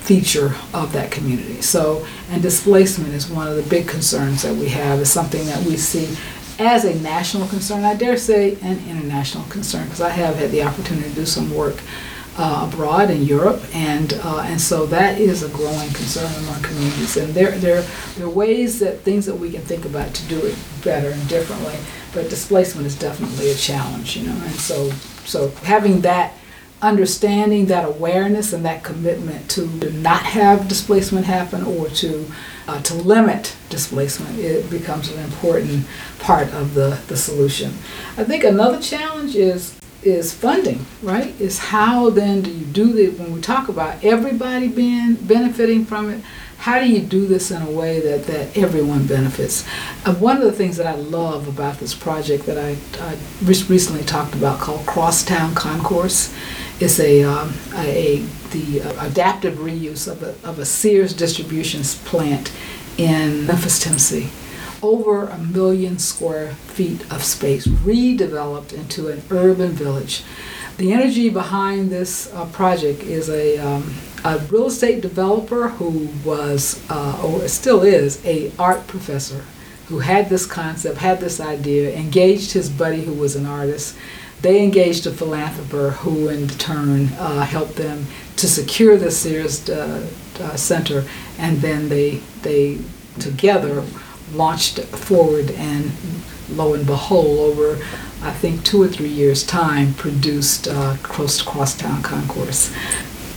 feature 0.00 0.54
of 0.72 0.92
that 0.92 1.10
community. 1.10 1.62
So 1.62 2.06
and 2.30 2.42
displacement 2.42 3.14
is 3.14 3.28
one 3.28 3.48
of 3.48 3.56
the 3.56 3.62
big 3.62 3.88
concerns 3.88 4.42
that 4.42 4.54
we 4.54 4.68
have. 4.68 5.00
Is 5.00 5.10
something 5.10 5.46
that 5.46 5.64
we 5.64 5.76
see 5.76 6.16
as 6.56 6.84
a 6.84 6.94
national 7.00 7.48
concern 7.48 7.82
i 7.82 7.96
dare 7.96 8.16
say 8.16 8.54
an 8.62 8.78
international 8.88 9.42
concern 9.48 9.82
because 9.86 10.00
i 10.00 10.08
have 10.08 10.36
had 10.36 10.52
the 10.52 10.62
opportunity 10.62 11.08
to 11.08 11.14
do 11.16 11.26
some 11.26 11.52
work 11.52 11.74
uh, 12.36 12.68
abroad 12.68 13.10
in 13.10 13.24
Europe, 13.24 13.62
and 13.74 14.14
uh, 14.24 14.42
and 14.46 14.60
so 14.60 14.86
that 14.86 15.20
is 15.20 15.42
a 15.42 15.48
growing 15.50 15.88
concern 15.90 16.32
among 16.44 16.62
communities. 16.62 17.16
And 17.16 17.32
there 17.34 17.52
there 17.52 17.82
there 18.16 18.26
are 18.26 18.30
ways 18.30 18.80
that 18.80 19.00
things 19.00 19.26
that 19.26 19.36
we 19.36 19.50
can 19.52 19.62
think 19.62 19.84
about 19.84 20.14
to 20.14 20.28
do 20.28 20.44
it 20.44 20.56
better 20.84 21.08
and 21.10 21.28
differently 21.28 21.76
but 22.14 22.30
displacement 22.30 22.86
is 22.86 22.96
definitely 22.96 23.50
a 23.50 23.54
challenge, 23.54 24.16
you 24.16 24.26
know. 24.26 24.36
And 24.44 24.54
so, 24.54 24.90
so 25.26 25.48
having 25.64 26.00
that 26.02 26.32
understanding 26.80 27.66
that 27.66 27.84
awareness 27.84 28.52
and 28.52 28.64
that 28.64 28.84
commitment 28.84 29.48
to 29.50 29.66
not 29.92 30.22
have 30.22 30.68
displacement 30.68 31.26
happen 31.26 31.64
or 31.64 31.88
to 31.88 32.26
uh, 32.68 32.80
to 32.82 32.94
limit 32.94 33.56
displacement 33.70 34.38
it 34.38 34.68
becomes 34.70 35.10
an 35.10 35.22
important 35.22 35.86
part 36.18 36.48
of 36.52 36.74
the, 36.74 36.98
the 37.08 37.16
solution. 37.16 37.70
I 38.16 38.24
think 38.24 38.44
another 38.44 38.80
challenge 38.80 39.34
is 39.34 39.78
is 40.02 40.34
funding, 40.34 40.84
right? 41.02 41.38
Is 41.40 41.58
how 41.58 42.10
then 42.10 42.42
do 42.42 42.50
you 42.50 42.66
do 42.66 42.92
this 42.92 43.18
when 43.18 43.32
we 43.32 43.40
talk 43.40 43.68
about 43.68 44.04
everybody 44.04 44.68
being 44.68 45.14
benefiting 45.14 45.86
from 45.86 46.10
it? 46.10 46.20
How 46.64 46.80
do 46.80 46.88
you 46.88 47.00
do 47.00 47.26
this 47.26 47.50
in 47.50 47.60
a 47.60 47.70
way 47.70 48.00
that, 48.00 48.24
that 48.24 48.56
everyone 48.56 49.06
benefits? 49.06 49.68
Uh, 50.06 50.14
one 50.14 50.38
of 50.38 50.44
the 50.44 50.52
things 50.52 50.78
that 50.78 50.86
I 50.86 50.94
love 50.94 51.46
about 51.46 51.78
this 51.78 51.92
project 51.92 52.46
that 52.46 52.56
I, 52.56 52.78
I 53.04 53.18
recently 53.44 54.02
talked 54.02 54.34
about 54.34 54.60
called 54.60 54.86
Crosstown 54.86 55.54
Concourse 55.54 56.34
is 56.80 56.98
a, 57.00 57.22
um, 57.22 57.52
a, 57.74 58.16
a 58.16 58.18
the 58.52 58.80
uh, 58.80 59.06
adaptive 59.06 59.58
reuse 59.58 60.10
of 60.10 60.22
a, 60.22 60.34
of 60.42 60.58
a 60.58 60.64
Sears 60.64 61.12
distribution 61.12 61.82
plant 62.06 62.50
in 62.96 63.46
Memphis, 63.46 63.78
Tennessee 63.78 64.30
over 64.82 65.28
a 65.28 65.36
million 65.36 65.98
square 65.98 66.52
feet 66.52 67.02
of 67.12 67.22
space 67.22 67.66
redeveloped 67.66 68.72
into 68.72 69.08
an 69.08 69.22
urban 69.30 69.72
village. 69.72 70.24
The 70.78 70.94
energy 70.94 71.28
behind 71.28 71.90
this 71.90 72.32
uh, 72.32 72.46
project 72.46 73.02
is 73.02 73.28
a, 73.28 73.58
um, 73.58 73.94
a 74.24 74.38
real 74.50 74.66
estate 74.68 75.02
developer 75.02 75.68
who 75.68 76.08
was, 76.24 76.82
uh, 76.90 77.20
or 77.22 77.46
still 77.48 77.82
is, 77.82 78.24
a 78.24 78.50
art 78.58 78.86
professor 78.86 79.44
who 79.88 79.98
had 79.98 80.30
this 80.30 80.46
concept, 80.46 80.98
had 80.98 81.20
this 81.20 81.40
idea, 81.40 81.94
engaged 81.94 82.52
his 82.52 82.70
buddy 82.70 83.04
who 83.04 83.12
was 83.12 83.36
an 83.36 83.44
artist. 83.44 83.96
They 84.40 84.62
engaged 84.62 85.06
a 85.06 85.10
philanthropist 85.10 85.98
who, 86.00 86.28
in 86.28 86.48
turn, 86.48 87.08
uh, 87.18 87.42
helped 87.42 87.76
them 87.76 88.06
to 88.36 88.48
secure 88.48 88.96
the 88.96 89.10
Sears 89.10 89.68
uh, 89.68 90.06
uh, 90.40 90.56
Center, 90.56 91.04
and 91.38 91.58
then 91.58 91.88
they 91.88 92.20
they 92.42 92.78
together 93.18 93.84
launched 94.32 94.80
forward 94.80 95.50
and 95.52 95.92
lo 96.50 96.74
and 96.74 96.86
behold, 96.86 97.38
over 97.38 97.78
I 98.22 98.32
think 98.32 98.64
two 98.64 98.82
or 98.82 98.88
three 98.88 99.08
years' 99.08 99.44
time, 99.44 99.94
produced 99.94 100.66
uh, 100.66 100.96
Cross 101.02 101.42
Crosstown 101.42 102.02
Concourse. 102.02 102.72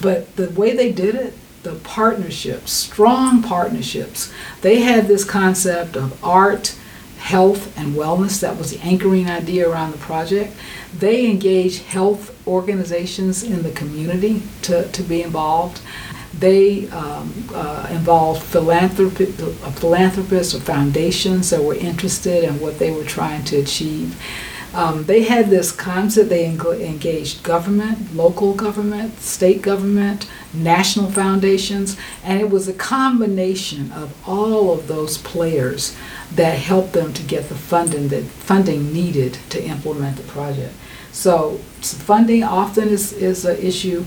But 0.01 0.35
the 0.35 0.49
way 0.51 0.75
they 0.75 0.91
did 0.91 1.15
it, 1.15 1.33
the 1.63 1.75
partnerships, 1.75 2.71
strong 2.71 3.41
partnerships, 3.41 4.31
they 4.61 4.81
had 4.81 5.07
this 5.07 5.23
concept 5.23 5.97
of 5.97 6.23
art, 6.23 6.75
health, 7.19 7.77
and 7.77 7.95
wellness. 7.95 8.39
That 8.39 8.57
was 8.57 8.71
the 8.71 8.79
anchoring 8.79 9.29
idea 9.29 9.69
around 9.69 9.91
the 9.91 9.97
project. 9.97 10.55
They 10.97 11.29
engaged 11.29 11.83
health 11.83 12.33
organizations 12.47 13.43
in 13.43 13.63
the 13.63 13.71
community 13.71 14.43
to, 14.63 14.87
to 14.91 15.03
be 15.03 15.23
involved. 15.23 15.81
They 16.39 16.87
um, 16.89 17.49
uh, 17.53 17.87
involved 17.89 18.43
philanthropi- 18.43 19.33
philanthropists 19.79 20.53
or 20.53 20.59
foundations 20.59 21.49
that 21.49 21.63
were 21.63 21.75
interested 21.75 22.43
in 22.43 22.59
what 22.59 22.77
they 22.77 22.91
were 22.91 23.03
trying 23.03 23.43
to 23.45 23.57
achieve. 23.57 24.21
Um, 24.77 25.05
they 25.05 25.23
had 25.23 25.49
this 25.49 25.71
concept, 25.71 26.29
they 26.29 26.45
engaged 26.45 27.41
government, 27.41 28.15
local 28.15 28.53
government, 28.53 29.19
state 29.19 29.63
government, 29.63 30.29
national 30.53 31.09
foundations, 31.09 31.97
and 32.23 32.39
it 32.39 32.51
was 32.51 32.67
a 32.67 32.73
combination 32.73 33.91
of 33.91 34.15
all 34.29 34.71
of 34.71 34.87
those 34.87 35.17
players 35.17 35.97
that 36.35 36.59
helped 36.59 36.93
them 36.93 37.11
to 37.13 37.23
get 37.23 37.49
the 37.49 37.55
funding 37.55 38.09
that 38.09 38.23
funding 38.25 38.93
needed 38.93 39.39
to 39.49 39.63
implement 39.63 40.17
the 40.17 40.23
project. 40.23 40.75
So, 41.11 41.55
funding 41.81 42.43
often 42.43 42.89
is, 42.89 43.13
is 43.13 43.45
an 43.45 43.57
issue. 43.57 44.05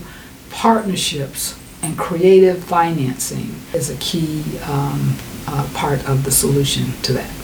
Partnerships 0.51 1.59
and 1.81 1.97
creative 1.97 2.63
financing 2.63 3.55
is 3.73 3.89
a 3.89 3.97
key 3.97 4.57
um, 4.59 5.17
uh, 5.47 5.69
part 5.73 6.07
of 6.07 6.23
the 6.23 6.31
solution 6.31 6.93
to 7.01 7.11
that. 7.11 7.40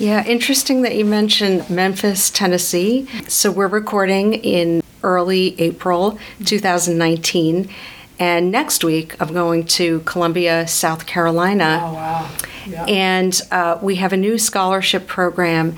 Yeah, 0.00 0.24
interesting 0.24 0.80
that 0.82 0.96
you 0.96 1.04
mentioned 1.04 1.68
Memphis, 1.68 2.30
Tennessee. 2.30 3.06
So 3.28 3.50
we're 3.50 3.68
recording 3.68 4.32
in 4.32 4.82
early 5.02 5.60
April 5.60 6.18
2019. 6.46 7.68
And 8.18 8.50
next 8.50 8.82
week, 8.82 9.14
I'm 9.20 9.34
going 9.34 9.66
to 9.66 10.00
Columbia, 10.00 10.66
South 10.66 11.04
Carolina. 11.04 11.80
Oh, 11.82 11.92
wow. 11.92 12.30
Yeah. 12.66 12.84
And 12.86 13.42
uh, 13.50 13.78
we 13.82 13.96
have 13.96 14.14
a 14.14 14.16
new 14.16 14.38
scholarship 14.38 15.06
program. 15.06 15.76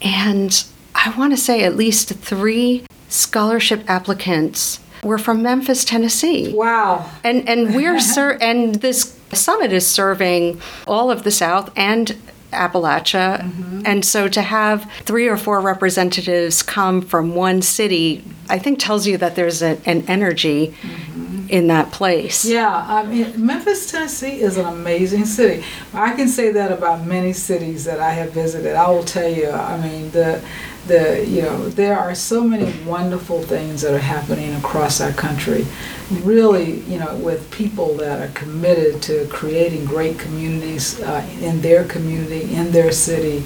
And 0.00 0.64
I 0.94 1.14
want 1.18 1.34
to 1.34 1.36
say 1.36 1.62
at 1.62 1.76
least 1.76 2.08
three 2.08 2.86
scholarship 3.10 3.84
applicants 3.86 4.80
were 5.04 5.18
from 5.18 5.42
Memphis, 5.42 5.84
Tennessee. 5.84 6.54
Wow. 6.54 7.10
And 7.22 7.46
and 7.46 7.74
we're 7.74 8.00
ser- 8.14 8.38
and 8.40 8.76
this 8.76 9.14
summit 9.34 9.74
is 9.74 9.86
serving 9.86 10.58
all 10.86 11.10
of 11.10 11.22
the 11.22 11.30
South 11.30 11.70
and 11.76 12.16
Appalachia. 12.52 13.42
Mm-hmm. 13.42 13.82
And 13.84 14.04
so 14.04 14.28
to 14.28 14.42
have 14.42 14.90
three 15.00 15.28
or 15.28 15.36
four 15.36 15.60
representatives 15.60 16.62
come 16.62 17.00
from 17.02 17.34
one 17.34 17.62
city, 17.62 18.24
I 18.48 18.58
think 18.58 18.78
tells 18.78 19.06
you 19.06 19.18
that 19.18 19.36
there's 19.36 19.62
a, 19.62 19.78
an 19.84 20.04
energy 20.08 20.68
mm-hmm. 20.68 21.48
in 21.48 21.66
that 21.68 21.92
place. 21.92 22.44
Yeah, 22.44 22.84
I 22.88 23.04
mean, 23.04 23.44
Memphis, 23.44 23.90
Tennessee 23.90 24.40
is 24.40 24.56
an 24.56 24.66
amazing 24.66 25.26
city. 25.26 25.64
I 25.92 26.14
can 26.14 26.28
say 26.28 26.52
that 26.52 26.72
about 26.72 27.06
many 27.06 27.32
cities 27.32 27.84
that 27.84 28.00
I 28.00 28.10
have 28.12 28.32
visited. 28.32 28.74
I 28.74 28.88
will 28.90 29.04
tell 29.04 29.28
you, 29.28 29.50
I 29.50 29.80
mean, 29.80 30.10
the 30.10 30.42
the 30.88 31.24
you 31.26 31.42
know 31.42 31.68
there 31.68 31.98
are 31.98 32.14
so 32.14 32.42
many 32.42 32.72
wonderful 32.84 33.42
things 33.42 33.82
that 33.82 33.94
are 33.94 33.98
happening 33.98 34.54
across 34.54 35.00
our 35.00 35.12
country 35.12 35.66
really 36.22 36.80
you 36.80 36.98
know 36.98 37.14
with 37.16 37.50
people 37.50 37.94
that 37.94 38.20
are 38.20 38.32
committed 38.32 39.00
to 39.02 39.26
creating 39.28 39.84
great 39.84 40.18
communities 40.18 41.00
uh, 41.02 41.26
in 41.40 41.60
their 41.60 41.84
community 41.84 42.54
in 42.54 42.72
their 42.72 42.90
city 42.90 43.44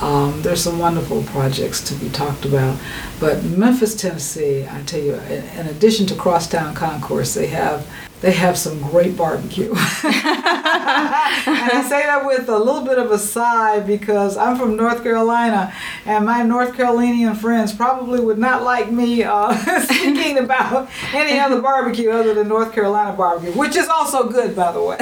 um, 0.00 0.40
there's 0.42 0.62
some 0.62 0.78
wonderful 0.78 1.22
projects 1.24 1.80
to 1.80 1.94
be 1.94 2.08
talked 2.10 2.44
about 2.44 2.78
but 3.20 3.42
memphis 3.44 3.94
tennessee 3.94 4.66
i 4.70 4.80
tell 4.82 5.00
you 5.00 5.14
in 5.14 5.66
addition 5.66 6.06
to 6.06 6.14
crosstown 6.14 6.74
concourse 6.74 7.34
they 7.34 7.48
have 7.48 7.86
they 8.24 8.32
have 8.32 8.56
some 8.56 8.80
great 8.80 9.18
barbecue. 9.18 9.68
and 9.68 9.76
I 9.76 11.84
say 11.86 12.06
that 12.06 12.24
with 12.24 12.48
a 12.48 12.58
little 12.58 12.80
bit 12.80 12.98
of 12.98 13.10
a 13.10 13.18
sigh 13.18 13.80
because 13.80 14.38
I'm 14.38 14.56
from 14.56 14.76
North 14.76 15.02
Carolina 15.02 15.74
and 16.06 16.26
my 16.26 16.42
North 16.42 16.74
Carolinian 16.74 17.34
friends 17.34 17.72
probably 17.72 18.20
would 18.20 18.38
not 18.38 18.62
like 18.62 18.90
me 18.90 19.22
uh, 19.22 19.54
speaking 19.82 20.38
about 20.38 20.88
any 21.12 21.38
other 21.38 21.60
barbecue 21.60 22.10
other 22.10 22.34
than 22.34 22.48
North 22.48 22.72
Carolina 22.72 23.16
barbecue, 23.16 23.52
which 23.52 23.76
is 23.76 23.88
also 23.88 24.28
good, 24.28 24.54
by 24.54 24.72
the 24.72 24.82
way. 24.82 24.96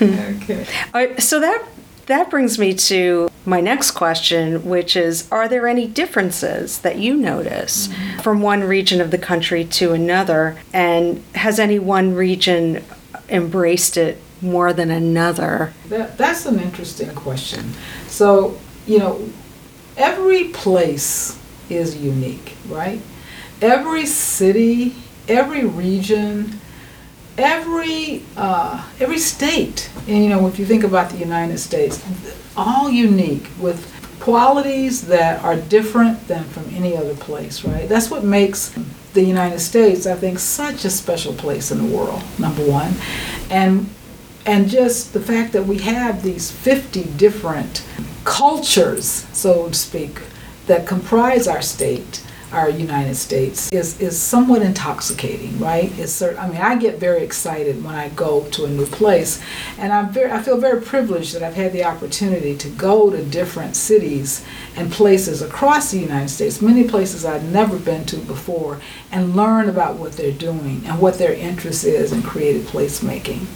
okay. 0.00 0.66
Right, 0.92 1.22
so 1.22 1.40
that 1.40 1.66
that 2.06 2.30
brings 2.30 2.58
me 2.58 2.74
to 2.74 3.30
my 3.46 3.60
next 3.60 3.92
question, 3.92 4.64
which 4.64 4.96
is 4.96 5.30
Are 5.30 5.48
there 5.48 5.66
any 5.66 5.86
differences 5.86 6.78
that 6.80 6.98
you 6.98 7.16
notice 7.16 7.88
mm-hmm. 7.88 8.20
from 8.20 8.42
one 8.42 8.64
region 8.64 9.00
of 9.00 9.10
the 9.10 9.18
country 9.18 9.64
to 9.64 9.92
another? 9.92 10.58
And 10.72 11.22
has 11.34 11.58
any 11.58 11.78
one 11.78 12.14
region 12.14 12.84
embraced 13.28 13.96
it 13.96 14.20
more 14.44 14.72
than 14.72 14.90
another? 14.90 15.72
That, 15.88 16.16
that's 16.18 16.46
an 16.46 16.60
interesting 16.60 17.14
question. 17.14 17.72
So, 18.06 18.58
you 18.86 18.98
know, 18.98 19.28
every 19.96 20.48
place 20.48 21.38
is 21.70 21.96
unique, 21.96 22.56
right? 22.68 23.00
Every 23.60 24.06
city, 24.06 24.94
every 25.28 25.64
region, 25.64 26.60
every 27.38 28.22
uh, 28.36 28.84
every 29.00 29.18
state, 29.18 29.90
and 30.06 30.22
you 30.22 30.28
know, 30.28 30.46
if 30.46 30.58
you 30.58 30.66
think 30.66 30.84
about 30.84 31.10
the 31.10 31.18
United 31.18 31.58
States, 31.58 32.04
all 32.56 32.90
unique 32.90 33.48
with 33.58 33.90
qualities 34.20 35.06
that 35.08 35.42
are 35.42 35.56
different 35.56 36.28
than 36.28 36.44
from 36.44 36.64
any 36.74 36.96
other 36.96 37.14
place, 37.14 37.64
right? 37.64 37.88
That's 37.88 38.10
what 38.10 38.24
makes 38.24 38.74
the 39.12 39.22
United 39.22 39.60
States, 39.60 40.06
I 40.06 40.14
think, 40.14 40.38
such 40.38 40.84
a 40.84 40.90
special 40.90 41.34
place 41.34 41.70
in 41.70 41.78
the 41.78 41.96
world. 41.96 42.22
Number 42.38 42.68
one, 42.68 42.92
and 43.50 43.88
and 44.46 44.68
just 44.68 45.12
the 45.12 45.20
fact 45.20 45.52
that 45.52 45.66
we 45.66 45.78
have 45.78 46.22
these 46.22 46.50
50 46.50 47.04
different 47.16 47.84
cultures, 48.24 49.26
so 49.32 49.68
to 49.68 49.74
speak, 49.74 50.20
that 50.66 50.86
comprise 50.86 51.46
our 51.46 51.62
state 51.62 52.22
our 52.54 52.70
United 52.70 53.16
States 53.16 53.70
is, 53.72 54.00
is 54.00 54.20
somewhat 54.20 54.62
intoxicating, 54.62 55.58
right? 55.58 55.90
It's 55.98 56.22
I 56.22 56.48
mean, 56.48 56.60
I 56.60 56.76
get 56.76 56.98
very 56.98 57.22
excited 57.22 57.82
when 57.84 57.94
I 57.94 58.10
go 58.10 58.44
to 58.50 58.64
a 58.64 58.68
new 58.68 58.86
place, 58.86 59.42
and 59.78 59.92
I'm 59.92 60.10
very, 60.10 60.30
I 60.30 60.40
feel 60.40 60.58
very 60.58 60.80
privileged 60.80 61.34
that 61.34 61.42
I've 61.42 61.54
had 61.54 61.72
the 61.72 61.84
opportunity 61.84 62.56
to 62.56 62.68
go 62.70 63.10
to 63.10 63.22
different 63.24 63.76
cities 63.76 64.44
and 64.76 64.90
places 64.90 65.42
across 65.42 65.90
the 65.90 65.98
United 65.98 66.28
States, 66.28 66.62
many 66.62 66.84
places 66.84 67.24
I've 67.24 67.44
never 67.44 67.78
been 67.78 68.04
to 68.06 68.16
before, 68.18 68.80
and 69.10 69.36
learn 69.36 69.68
about 69.68 69.96
what 69.96 70.12
they're 70.12 70.32
doing 70.32 70.82
and 70.86 71.00
what 71.00 71.18
their 71.18 71.34
interest 71.34 71.84
is 71.84 72.12
in 72.12 72.22
creative 72.22 72.66
placemaking. 72.66 73.46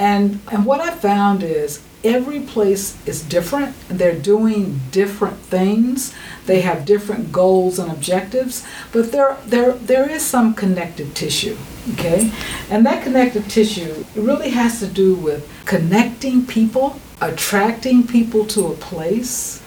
And, 0.00 0.40
and 0.50 0.64
what 0.64 0.80
I 0.80 0.92
found 0.92 1.42
is 1.42 1.82
every 2.02 2.40
place 2.40 2.96
is 3.06 3.22
different. 3.22 3.76
They're 3.86 4.18
doing 4.18 4.80
different 4.90 5.36
things. 5.36 6.14
They 6.46 6.62
have 6.62 6.86
different 6.86 7.32
goals 7.32 7.78
and 7.78 7.92
objectives, 7.92 8.66
but 8.92 9.12
there, 9.12 9.36
there, 9.44 9.72
there 9.72 10.10
is 10.10 10.24
some 10.24 10.54
connective 10.54 11.12
tissue, 11.12 11.58
okay? 11.92 12.32
And 12.70 12.86
that 12.86 13.04
connective 13.04 13.46
tissue 13.46 14.06
really 14.16 14.48
has 14.50 14.80
to 14.80 14.86
do 14.86 15.14
with 15.14 15.46
connecting 15.66 16.46
people, 16.46 16.98
attracting 17.20 18.06
people 18.06 18.46
to 18.46 18.68
a 18.68 18.74
place, 18.76 19.62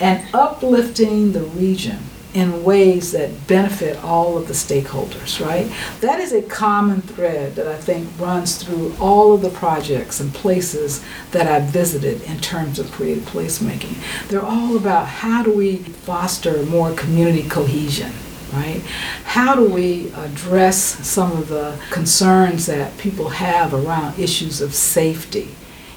and 0.00 0.26
uplifting 0.32 1.32
the 1.32 1.42
region 1.42 1.98
in 2.36 2.62
ways 2.62 3.12
that 3.12 3.46
benefit 3.46 3.96
all 4.04 4.36
of 4.36 4.46
the 4.46 4.52
stakeholders, 4.52 5.42
right? 5.44 5.72
That 6.02 6.20
is 6.20 6.34
a 6.34 6.42
common 6.42 7.00
thread 7.00 7.54
that 7.54 7.66
I 7.66 7.76
think 7.76 8.10
runs 8.18 8.62
through 8.62 8.94
all 9.00 9.32
of 9.32 9.40
the 9.40 9.48
projects 9.48 10.20
and 10.20 10.34
places 10.34 11.02
that 11.30 11.46
I've 11.46 11.70
visited 11.70 12.20
in 12.24 12.38
terms 12.40 12.78
of 12.78 12.92
creative 12.92 13.24
placemaking. 13.24 13.96
They're 14.28 14.44
all 14.44 14.76
about 14.76 15.06
how 15.06 15.42
do 15.42 15.50
we 15.50 15.76
foster 15.76 16.62
more 16.64 16.92
community 16.92 17.48
cohesion, 17.48 18.12
right? 18.52 18.82
How 19.24 19.54
do 19.54 19.66
we 19.66 20.10
address 20.10 20.76
some 20.76 21.32
of 21.32 21.48
the 21.48 21.80
concerns 21.90 22.66
that 22.66 22.98
people 22.98 23.30
have 23.30 23.72
around 23.72 24.18
issues 24.18 24.60
of 24.60 24.74
safety, 24.74 25.54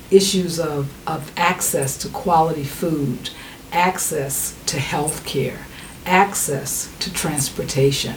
issues 0.09 0.57
of, 0.57 0.89
of 1.05 1.33
access 1.35 1.97
to 1.97 2.07
quality 2.07 2.63
food, 2.63 3.31
access 3.73 4.57
to 4.67 4.79
health 4.79 5.25
care? 5.25 5.65
Access 6.09 6.93
to 6.99 7.13
transportation? 7.13 8.15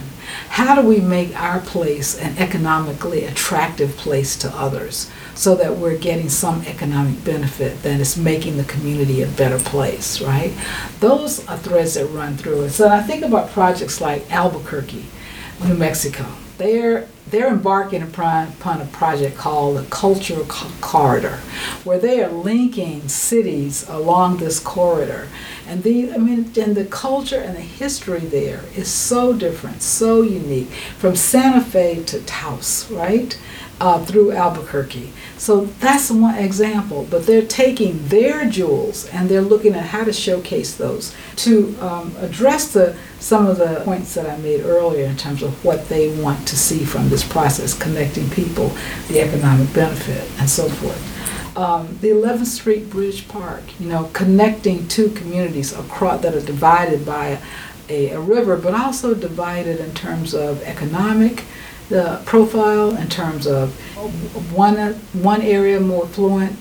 How 0.49 0.81
do 0.81 0.87
we 0.87 0.99
make 0.99 1.39
our 1.39 1.61
place 1.61 2.19
an 2.19 2.37
economically 2.37 3.23
attractive 3.23 3.95
place 3.95 4.35
to 4.39 4.49
others 4.49 5.09
so 5.35 5.55
that 5.55 5.77
we're 5.77 5.97
getting 5.97 6.29
some 6.29 6.63
economic 6.63 7.23
benefit 7.23 7.81
that 7.83 7.99
is 7.99 8.17
making 8.17 8.57
the 8.57 8.63
community 8.63 9.21
a 9.21 9.27
better 9.27 9.59
place, 9.59 10.19
right? 10.19 10.53
Those 10.99 11.47
are 11.47 11.57
threads 11.57 11.93
that 11.93 12.07
run 12.07 12.35
through 12.35 12.63
it. 12.63 12.71
So 12.71 12.89
I 12.89 13.01
think 13.01 13.23
about 13.23 13.51
projects 13.51 14.01
like 14.01 14.29
Albuquerque, 14.31 15.05
New 15.63 15.75
Mexico. 15.75 16.25
They're 16.63 17.09
they're 17.29 17.49
embarking 17.49 18.03
upon, 18.03 18.53
a 18.63 18.87
project 18.91 19.35
called 19.35 19.75
the 19.75 19.83
Cultural 19.89 20.45
Corridor, 20.45 21.39
where 21.83 21.97
they 21.97 22.23
are 22.23 22.31
linking 22.31 23.09
cities 23.09 23.89
along 23.89 24.37
this 24.37 24.59
corridor. 24.59 25.27
And 25.67 25.83
the, 25.83 26.13
I 26.13 26.17
mean, 26.17 26.51
and 26.57 26.75
the 26.75 26.85
culture 26.85 27.39
and 27.39 27.55
the 27.57 27.61
history 27.61 28.19
there 28.19 28.63
is 28.75 28.87
so 28.87 29.33
different, 29.33 29.81
so 29.81 30.21
unique, 30.21 30.69
from 30.97 31.15
Santa 31.17 31.61
Fe 31.61 32.03
to 32.03 32.21
Taos, 32.21 32.89
right? 32.91 33.37
Uh, 33.79 34.05
through 34.05 34.31
Albuquerque. 34.31 35.11
So 35.37 35.65
that's 35.65 36.09
one 36.09 36.37
example, 36.37 37.05
but 37.09 37.25
they're 37.25 37.45
taking 37.45 38.07
their 38.07 38.47
jewels 38.47 39.07
and 39.07 39.27
they're 39.27 39.41
looking 39.41 39.73
at 39.73 39.87
how 39.87 40.05
to 40.05 40.13
showcase 40.13 40.77
those 40.77 41.13
to 41.37 41.75
um, 41.81 42.15
address 42.19 42.71
the 42.71 42.95
some 43.19 43.47
of 43.47 43.57
the 43.57 43.81
points 43.83 44.13
that 44.13 44.29
I 44.29 44.37
made 44.37 44.61
earlier 44.61 45.05
in 45.05 45.17
terms 45.17 45.41
of 45.41 45.65
what 45.65 45.89
they 45.89 46.15
want 46.21 46.47
to 46.49 46.57
see 46.57 46.85
from 46.85 47.09
this 47.09 47.27
process, 47.27 47.73
connecting 47.73 48.29
people, 48.29 48.69
the 49.07 49.21
economic 49.21 49.73
benefit, 49.73 50.29
and 50.39 50.49
so 50.49 50.69
forth. 50.69 51.57
Um, 51.57 51.97
the 52.01 52.09
11th 52.09 52.47
Street 52.47 52.89
Bridge 52.89 53.27
Park, 53.27 53.63
you 53.79 53.87
know, 53.87 54.09
connecting 54.13 54.87
two 54.87 55.09
communities 55.09 55.71
across 55.71 56.21
that 56.21 56.35
are 56.35 56.41
divided 56.41 57.05
by 57.05 57.39
a, 57.89 58.09
a 58.09 58.19
river, 58.19 58.57
but 58.57 58.73
also 58.73 59.13
divided 59.13 59.79
in 59.79 59.93
terms 59.93 60.33
of 60.33 60.61
economic 60.63 61.43
the 61.93 62.19
profile 62.25 62.97
in 62.97 63.07
terms 63.07 63.45
of 63.45 63.71
one, 64.51 64.75
one 65.13 65.43
area 65.43 65.79
more 65.79 66.05
affluent, 66.05 66.57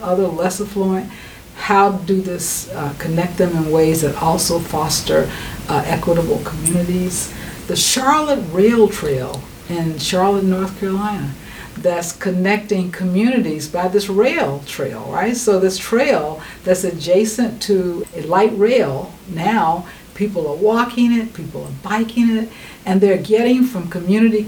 other 0.00 0.28
less 0.28 0.60
affluent, 0.60 1.10
how 1.56 1.90
do 1.90 2.22
this, 2.22 2.70
uh, 2.70 2.94
connect 2.96 3.38
them 3.38 3.56
in 3.56 3.72
ways 3.72 4.02
that 4.02 4.14
also 4.22 4.60
foster 4.60 5.28
uh, 5.68 5.82
equitable 5.84 6.38
communities. 6.44 7.34
The 7.66 7.74
Charlotte 7.74 8.44
Rail 8.52 8.86
Trail 8.86 9.42
in 9.68 9.98
Charlotte, 9.98 10.44
North 10.44 10.78
Carolina, 10.78 11.34
that's 11.78 12.12
connecting 12.12 12.92
communities 12.92 13.66
by 13.68 13.88
this 13.88 14.08
rail 14.08 14.62
trail, 14.64 15.10
right? 15.10 15.36
So 15.36 15.58
this 15.58 15.76
trail 15.76 16.40
that's 16.62 16.84
adjacent 16.84 17.60
to 17.62 18.06
a 18.14 18.22
light 18.22 18.56
rail 18.56 19.12
now 19.28 19.88
people 20.18 20.48
are 20.48 20.56
walking 20.56 21.12
it, 21.12 21.32
people 21.32 21.62
are 21.62 21.88
biking 21.88 22.28
it, 22.36 22.48
and 22.84 23.00
they're 23.00 23.22
getting 23.22 23.62
from 23.62 23.88
community 23.88 24.44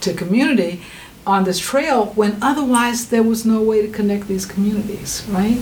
to, 0.00 0.14
community 0.14 0.80
on 1.26 1.42
this 1.42 1.58
trail 1.58 2.06
when 2.14 2.38
otherwise 2.40 3.10
there 3.10 3.22
was 3.22 3.44
no 3.44 3.60
way 3.60 3.82
to 3.82 3.92
connect 3.92 4.28
these 4.28 4.46
communities, 4.46 5.26
right? 5.28 5.60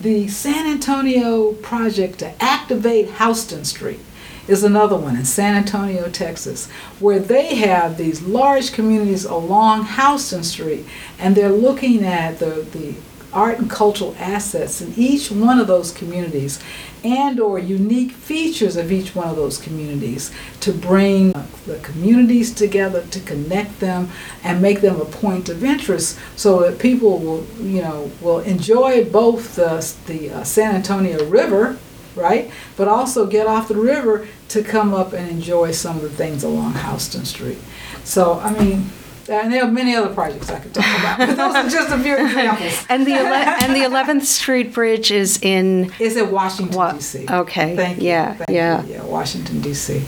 The 0.00 0.28
San 0.28 0.66
Antonio 0.66 1.52
project 1.52 2.20
to 2.20 2.42
activate 2.42 3.10
Houston 3.16 3.64
Street 3.64 4.00
is 4.46 4.62
another 4.62 4.96
one 4.96 5.16
in 5.16 5.24
San 5.24 5.56
Antonio, 5.56 6.08
Texas, 6.08 6.70
where 7.00 7.18
they 7.18 7.56
have 7.56 7.98
these 7.98 8.22
large 8.22 8.72
communities 8.72 9.24
along 9.24 9.84
Houston 9.84 10.44
Street 10.44 10.86
and 11.18 11.34
they're 11.34 11.50
looking 11.50 12.04
at 12.04 12.38
the, 12.38 12.64
the 12.70 12.94
art 13.32 13.58
and 13.58 13.70
cultural 13.70 14.14
assets 14.18 14.80
in 14.80 14.92
each 14.96 15.30
one 15.30 15.58
of 15.58 15.66
those 15.66 15.92
communities 15.92 16.62
and 17.04 17.38
or 17.38 17.58
unique 17.58 18.12
features 18.12 18.76
of 18.76 18.90
each 18.90 19.14
one 19.14 19.28
of 19.28 19.36
those 19.36 19.58
communities 19.58 20.32
to 20.60 20.72
bring 20.72 21.32
the 21.66 21.78
communities 21.82 22.54
together 22.54 23.06
to 23.08 23.20
connect 23.20 23.78
them 23.80 24.08
and 24.42 24.60
make 24.60 24.80
them 24.80 25.00
a 25.00 25.04
point 25.04 25.48
of 25.48 25.62
interest 25.62 26.18
so 26.34 26.60
that 26.60 26.78
people 26.78 27.18
will 27.18 27.46
you 27.60 27.82
know 27.82 28.10
will 28.20 28.40
enjoy 28.40 29.04
both 29.04 29.56
the, 29.56 29.94
the 30.06 30.30
uh, 30.30 30.44
San 30.44 30.74
Antonio 30.74 31.24
River 31.26 31.78
right 32.14 32.50
but 32.76 32.88
also 32.88 33.26
get 33.26 33.46
off 33.46 33.68
the 33.68 33.76
river 33.76 34.26
to 34.48 34.62
come 34.62 34.94
up 34.94 35.12
and 35.12 35.28
enjoy 35.28 35.70
some 35.70 35.96
of 35.96 36.02
the 36.02 36.08
things 36.08 36.42
along 36.42 36.74
Houston 36.74 37.24
Street. 37.24 37.58
So 38.04 38.38
I 38.40 38.50
mean 38.58 38.90
and 39.28 39.52
there 39.52 39.64
are 39.64 39.70
many 39.70 39.94
other 39.94 40.12
projects 40.14 40.50
I 40.50 40.58
could 40.60 40.72
talk 40.74 40.84
about, 41.00 41.18
but 41.18 41.36
those 41.36 41.54
are 41.54 41.68
just 41.68 41.90
a 41.90 41.98
few 41.98 42.14
examples. 42.16 42.84
and 42.88 43.06
the 43.06 43.12
ele- 43.12 43.34
and 43.62 43.74
the 43.74 43.80
11th 43.80 44.22
Street 44.24 44.72
Bridge 44.72 45.10
is 45.10 45.40
in. 45.42 45.92
Is 45.98 46.16
in 46.16 46.30
Washington 46.30 46.76
Wa- 46.76 46.92
D.C. 46.92 47.26
okay, 47.28 47.76
Thank 47.76 47.98
you. 47.98 48.08
yeah, 48.08 48.34
Thank 48.34 48.50
yeah. 48.50 48.84
You. 48.84 48.92
Yeah, 48.94 49.04
Washington 49.04 49.60
D.C. 49.60 50.04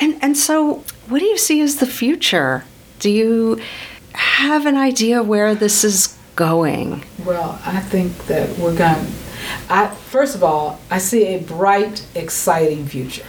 And 0.00 0.18
and 0.22 0.36
so, 0.36 0.84
what 1.08 1.18
do 1.20 1.24
you 1.26 1.36
see 1.38 1.60
as 1.60 1.76
the 1.76 1.86
future? 1.86 2.64
Do 2.98 3.10
you 3.10 3.60
have 4.14 4.66
an 4.66 4.76
idea 4.76 5.22
where 5.22 5.54
this 5.54 5.84
is 5.84 6.16
going? 6.36 7.04
Well, 7.24 7.60
I 7.64 7.80
think 7.80 8.16
that 8.26 8.58
we're 8.58 8.76
going. 8.76 9.06
I 9.68 9.88
first 9.88 10.34
of 10.34 10.42
all, 10.42 10.78
I 10.90 10.98
see 10.98 11.26
a 11.34 11.38
bright, 11.40 12.06
exciting 12.14 12.86
future. 12.86 13.26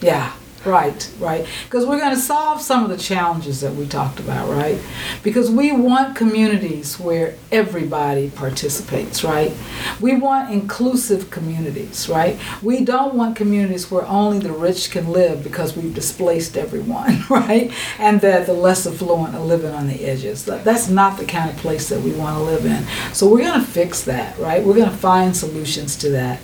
Yeah, 0.00 0.32
Right, 0.64 1.10
right. 1.18 1.46
Because 1.64 1.84
we're 1.84 1.98
going 1.98 2.14
to 2.14 2.20
solve 2.20 2.62
some 2.62 2.84
of 2.84 2.90
the 2.90 2.96
challenges 2.96 3.60
that 3.60 3.74
we 3.74 3.86
talked 3.86 4.18
about, 4.18 4.48
right? 4.48 4.80
Because 5.22 5.50
we 5.50 5.72
want 5.72 6.16
communities 6.16 6.98
where 6.98 7.34
everybody 7.52 8.30
participates, 8.30 9.22
right? 9.22 9.52
We 10.00 10.16
want 10.16 10.50
inclusive 10.50 11.30
communities, 11.30 12.08
right? 12.08 12.38
We 12.62 12.82
don't 12.82 13.14
want 13.14 13.36
communities 13.36 13.90
where 13.90 14.06
only 14.06 14.38
the 14.38 14.52
rich 14.52 14.90
can 14.90 15.10
live 15.10 15.42
because 15.42 15.76
we've 15.76 15.94
displaced 15.94 16.56
everyone, 16.56 17.24
right? 17.30 17.70
And 17.98 18.22
that 18.22 18.46
the 18.46 18.54
less 18.54 18.86
affluent 18.86 19.34
are 19.34 19.40
living 19.40 19.72
on 19.72 19.86
the 19.86 20.02
edges. 20.04 20.46
That's 20.46 20.88
not 20.88 21.18
the 21.18 21.26
kind 21.26 21.50
of 21.50 21.56
place 21.58 21.90
that 21.90 22.00
we 22.00 22.12
want 22.12 22.38
to 22.38 22.42
live 22.42 22.64
in. 22.64 22.86
So 23.12 23.28
we're 23.28 23.44
going 23.44 23.60
to 23.60 23.66
fix 23.66 24.02
that, 24.04 24.38
right? 24.38 24.64
We're 24.64 24.74
going 24.76 24.90
to 24.90 24.96
find 24.96 25.36
solutions 25.36 25.96
to 25.96 26.10
that. 26.10 26.40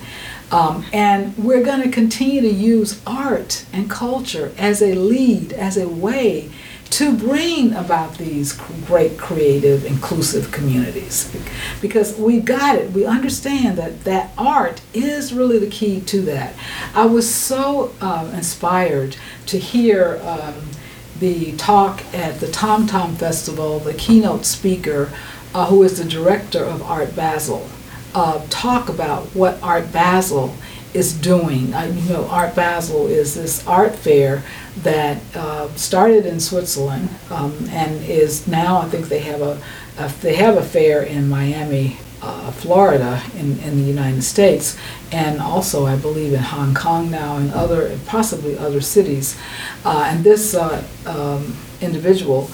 Um, 0.51 0.85
and 0.91 1.37
we're 1.37 1.63
going 1.63 1.81
to 1.81 1.89
continue 1.89 2.41
to 2.41 2.49
use 2.49 3.01
art 3.07 3.65
and 3.71 3.89
culture 3.89 4.51
as 4.57 4.81
a 4.81 4.93
lead, 4.95 5.53
as 5.53 5.77
a 5.77 5.87
way 5.87 6.51
to 6.91 7.15
bring 7.15 7.73
about 7.73 8.17
these 8.17 8.51
great 8.85 9.17
creative 9.17 9.85
inclusive 9.85 10.51
communities. 10.51 11.33
Because 11.81 12.17
we 12.17 12.41
got 12.41 12.75
it. 12.75 12.91
We 12.91 13.05
understand 13.05 13.77
that 13.77 14.03
that 14.03 14.31
art 14.37 14.81
is 14.93 15.31
really 15.31 15.57
the 15.57 15.69
key 15.69 16.01
to 16.01 16.21
that. 16.23 16.53
I 16.93 17.05
was 17.05 17.33
so 17.33 17.93
um, 18.01 18.33
inspired 18.33 19.15
to 19.45 19.57
hear 19.57 20.19
um, 20.23 20.55
the 21.21 21.55
talk 21.55 22.03
at 22.15 22.39
the 22.39 22.47
tom 22.47 22.87
tom 22.87 23.15
festival 23.15 23.77
the 23.77 23.93
keynote 23.93 24.43
speaker 24.43 25.13
uh, 25.53 25.67
who 25.67 25.83
is 25.83 25.99
the 25.99 26.09
director 26.09 26.63
of 26.63 26.81
art 26.81 27.15
basel 27.15 27.69
uh, 28.13 28.45
talk 28.49 28.89
about 28.89 29.23
what 29.35 29.61
Art 29.61 29.91
Basel 29.91 30.53
is 30.93 31.13
doing. 31.13 31.73
Uh, 31.73 31.83
you 31.83 32.13
know, 32.13 32.27
Art 32.27 32.55
Basel 32.55 33.07
is 33.07 33.35
this 33.35 33.65
art 33.65 33.95
fair 33.95 34.43
that 34.77 35.21
uh, 35.35 35.73
started 35.75 36.25
in 36.25 36.39
Switzerland 36.39 37.09
um, 37.29 37.67
and 37.69 38.03
is 38.03 38.47
now, 38.47 38.79
I 38.79 38.89
think 38.89 39.07
they 39.07 39.19
have 39.19 39.41
a, 39.41 39.61
a 39.97 40.09
they 40.21 40.35
have 40.35 40.57
a 40.57 40.63
fair 40.63 41.03
in 41.03 41.29
Miami, 41.29 41.97
uh, 42.21 42.51
Florida, 42.51 43.21
in, 43.37 43.59
in 43.59 43.77
the 43.77 43.83
United 43.83 44.21
States, 44.21 44.77
and 45.11 45.39
also 45.39 45.85
I 45.85 45.95
believe 45.95 46.33
in 46.33 46.39
Hong 46.39 46.73
Kong 46.73 47.09
now 47.09 47.37
and 47.37 47.51
other 47.53 47.97
possibly 48.05 48.57
other 48.57 48.81
cities. 48.81 49.37
Uh, 49.85 50.07
and 50.07 50.23
this 50.23 50.53
uh, 50.53 50.83
um, 51.05 51.55
individual 51.79 52.49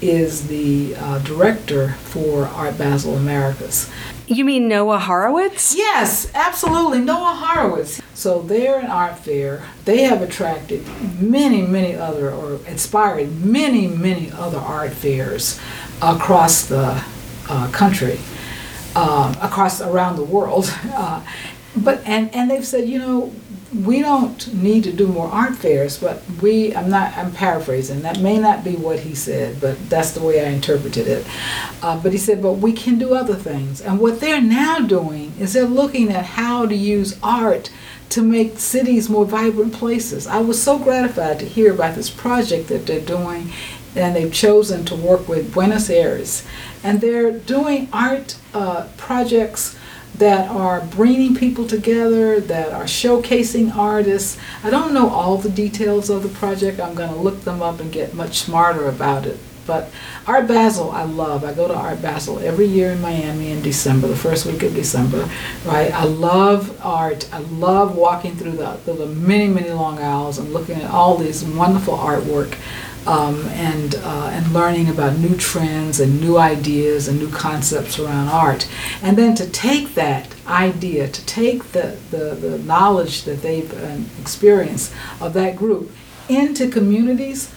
is 0.00 0.48
the 0.48 0.96
uh, 0.96 1.18
director 1.20 1.90
for 2.04 2.46
Art 2.46 2.76
Basel 2.76 3.16
Americas. 3.16 3.88
You 4.32 4.46
mean 4.46 4.66
Noah 4.66 4.98
Horowitz? 4.98 5.74
Yes, 5.76 6.30
absolutely. 6.34 7.00
Noah 7.00 7.34
Horowitz. 7.34 8.00
So 8.14 8.40
they're 8.40 8.78
an 8.78 8.86
art 8.86 9.18
fair. 9.18 9.68
They 9.84 10.04
have 10.04 10.22
attracted 10.22 10.86
many, 11.20 11.60
many 11.60 11.94
other, 11.94 12.32
or 12.32 12.54
inspired 12.66 13.44
many, 13.44 13.86
many 13.86 14.32
other 14.32 14.56
art 14.56 14.92
fairs 14.92 15.60
across 16.00 16.64
the 16.64 17.04
uh, 17.50 17.70
country, 17.72 18.18
uh, 18.96 19.34
across 19.42 19.82
around 19.82 20.16
the 20.16 20.24
world. 20.24 20.72
Uh, 20.92 21.22
but 21.74 22.02
and 22.06 22.34
and 22.34 22.50
they've 22.50 22.66
said, 22.66 22.86
you 22.86 22.98
know, 22.98 23.32
we 23.74 24.00
don't 24.00 24.52
need 24.52 24.84
to 24.84 24.92
do 24.92 25.06
more 25.06 25.28
art 25.28 25.56
fairs, 25.56 25.98
but 25.98 26.22
we, 26.42 26.74
I'm 26.74 26.90
not, 26.90 27.16
I'm 27.16 27.32
paraphrasing, 27.32 28.02
that 28.02 28.20
may 28.20 28.38
not 28.38 28.64
be 28.64 28.76
what 28.76 29.00
he 29.00 29.14
said, 29.14 29.60
but 29.60 29.88
that's 29.88 30.10
the 30.10 30.22
way 30.22 30.44
I 30.44 30.50
interpreted 30.50 31.08
it. 31.08 31.26
Uh, 31.82 32.00
but 32.00 32.12
he 32.12 32.18
said, 32.18 32.42
but 32.42 32.54
we 32.54 32.72
can 32.72 32.98
do 32.98 33.14
other 33.14 33.34
things. 33.34 33.80
And 33.80 33.98
what 33.98 34.20
they're 34.20 34.42
now 34.42 34.80
doing 34.80 35.32
is 35.38 35.54
they're 35.54 35.64
looking 35.64 36.12
at 36.12 36.24
how 36.24 36.66
to 36.66 36.74
use 36.74 37.18
art 37.22 37.70
to 38.10 38.22
make 38.22 38.58
cities 38.58 39.08
more 39.08 39.24
vibrant 39.24 39.72
places. 39.72 40.26
I 40.26 40.40
was 40.40 40.62
so 40.62 40.78
gratified 40.78 41.38
to 41.38 41.46
hear 41.46 41.72
about 41.72 41.94
this 41.94 42.10
project 42.10 42.68
that 42.68 42.86
they're 42.86 43.00
doing, 43.00 43.50
and 43.96 44.14
they've 44.14 44.32
chosen 44.32 44.84
to 44.84 44.94
work 44.94 45.28
with 45.28 45.52
Buenos 45.54 45.88
Aires. 45.88 46.46
And 46.84 47.00
they're 47.00 47.32
doing 47.32 47.88
art 47.90 48.36
uh, 48.52 48.88
projects 48.98 49.78
that 50.22 50.48
are 50.48 50.80
bringing 50.82 51.34
people 51.34 51.66
together, 51.66 52.38
that 52.38 52.72
are 52.72 52.84
showcasing 52.84 53.74
artists. 53.74 54.38
I 54.62 54.70
don't 54.70 54.94
know 54.94 55.08
all 55.08 55.36
the 55.36 55.50
details 55.50 56.10
of 56.10 56.22
the 56.22 56.28
project. 56.28 56.78
I'm 56.78 56.94
going 56.94 57.12
to 57.12 57.18
look 57.18 57.40
them 57.40 57.60
up 57.60 57.80
and 57.80 57.90
get 57.90 58.14
much 58.14 58.38
smarter 58.38 58.88
about 58.88 59.26
it. 59.26 59.36
But 59.66 59.90
Art 60.24 60.46
Basel, 60.46 60.92
I 60.92 61.02
love. 61.02 61.42
I 61.42 61.52
go 61.52 61.66
to 61.66 61.74
Art 61.74 62.00
Basel 62.00 62.38
every 62.38 62.66
year 62.66 62.92
in 62.92 63.00
Miami 63.00 63.50
in 63.50 63.62
December, 63.62 64.06
the 64.06 64.14
first 64.14 64.46
week 64.46 64.62
of 64.62 64.76
December. 64.76 65.28
Right? 65.64 65.92
I 65.92 66.04
love 66.04 66.80
art. 66.84 67.28
I 67.34 67.38
love 67.38 67.96
walking 67.96 68.36
through 68.36 68.52
the, 68.52 68.78
the 68.84 69.06
many, 69.06 69.48
many 69.48 69.70
long 69.70 69.98
aisles 69.98 70.38
and 70.38 70.52
looking 70.52 70.76
at 70.76 70.88
all 70.88 71.16
these 71.16 71.42
wonderful 71.42 71.96
artwork 71.96 72.56
um, 73.06 73.46
and, 73.48 73.94
uh, 73.96 74.30
and 74.32 74.52
learning 74.52 74.88
about 74.88 75.18
new 75.18 75.36
trends 75.36 76.00
and 76.00 76.20
new 76.20 76.38
ideas 76.38 77.08
and 77.08 77.18
new 77.18 77.30
concepts 77.30 77.98
around 77.98 78.28
art. 78.28 78.68
And 79.02 79.16
then 79.16 79.34
to 79.36 79.48
take 79.48 79.94
that 79.94 80.34
idea, 80.46 81.08
to 81.08 81.26
take 81.26 81.72
the, 81.72 81.98
the, 82.10 82.34
the 82.34 82.58
knowledge 82.58 83.24
that 83.24 83.42
they've 83.42 83.72
uh, 83.72 83.98
experienced 84.20 84.92
of 85.20 85.32
that 85.34 85.56
group 85.56 85.90
into 86.28 86.68
communities 86.68 87.52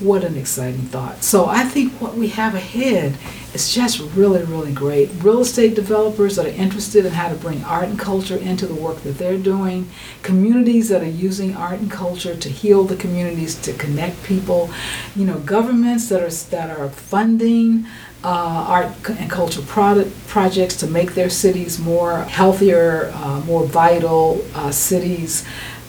what 0.00 0.24
an 0.24 0.36
exciting 0.36 0.82
thought. 0.82 1.22
So 1.22 1.46
I 1.46 1.64
think 1.64 1.92
what 2.00 2.14
we 2.14 2.28
have 2.28 2.54
ahead 2.54 3.16
is 3.54 3.72
just 3.72 4.00
really, 4.14 4.42
really 4.42 4.72
great. 4.72 5.10
Real 5.22 5.40
estate 5.40 5.74
developers 5.74 6.36
that 6.36 6.44
are 6.46 6.50
interested 6.50 7.06
in 7.06 7.12
how 7.12 7.28
to 7.30 7.34
bring 7.34 7.64
art 7.64 7.88
and 7.88 7.98
culture 7.98 8.36
into 8.36 8.66
the 8.66 8.74
work 8.74 8.98
that 9.02 9.16
they're 9.16 9.38
doing, 9.38 9.88
communities 10.22 10.90
that 10.90 11.02
are 11.02 11.08
using 11.08 11.56
art 11.56 11.80
and 11.80 11.90
culture 11.90 12.36
to 12.36 12.48
heal 12.50 12.84
the 12.84 12.96
communities, 12.96 13.54
to 13.62 13.72
connect 13.72 14.22
people, 14.22 14.70
you 15.14 15.24
know, 15.24 15.38
governments 15.38 16.08
that 16.10 16.22
are 16.22 16.30
that 16.50 16.78
are 16.78 16.90
funding 16.90 17.86
uh, 18.22 18.28
art 18.68 19.08
and 19.08 19.30
culture 19.30 19.62
product 19.62 20.10
projects 20.26 20.76
to 20.76 20.86
make 20.86 21.14
their 21.14 21.30
cities 21.30 21.78
more 21.78 22.22
healthier, 22.24 23.10
uh, 23.14 23.40
more 23.46 23.64
vital 23.64 24.44
uh, 24.54 24.70
cities 24.70 25.46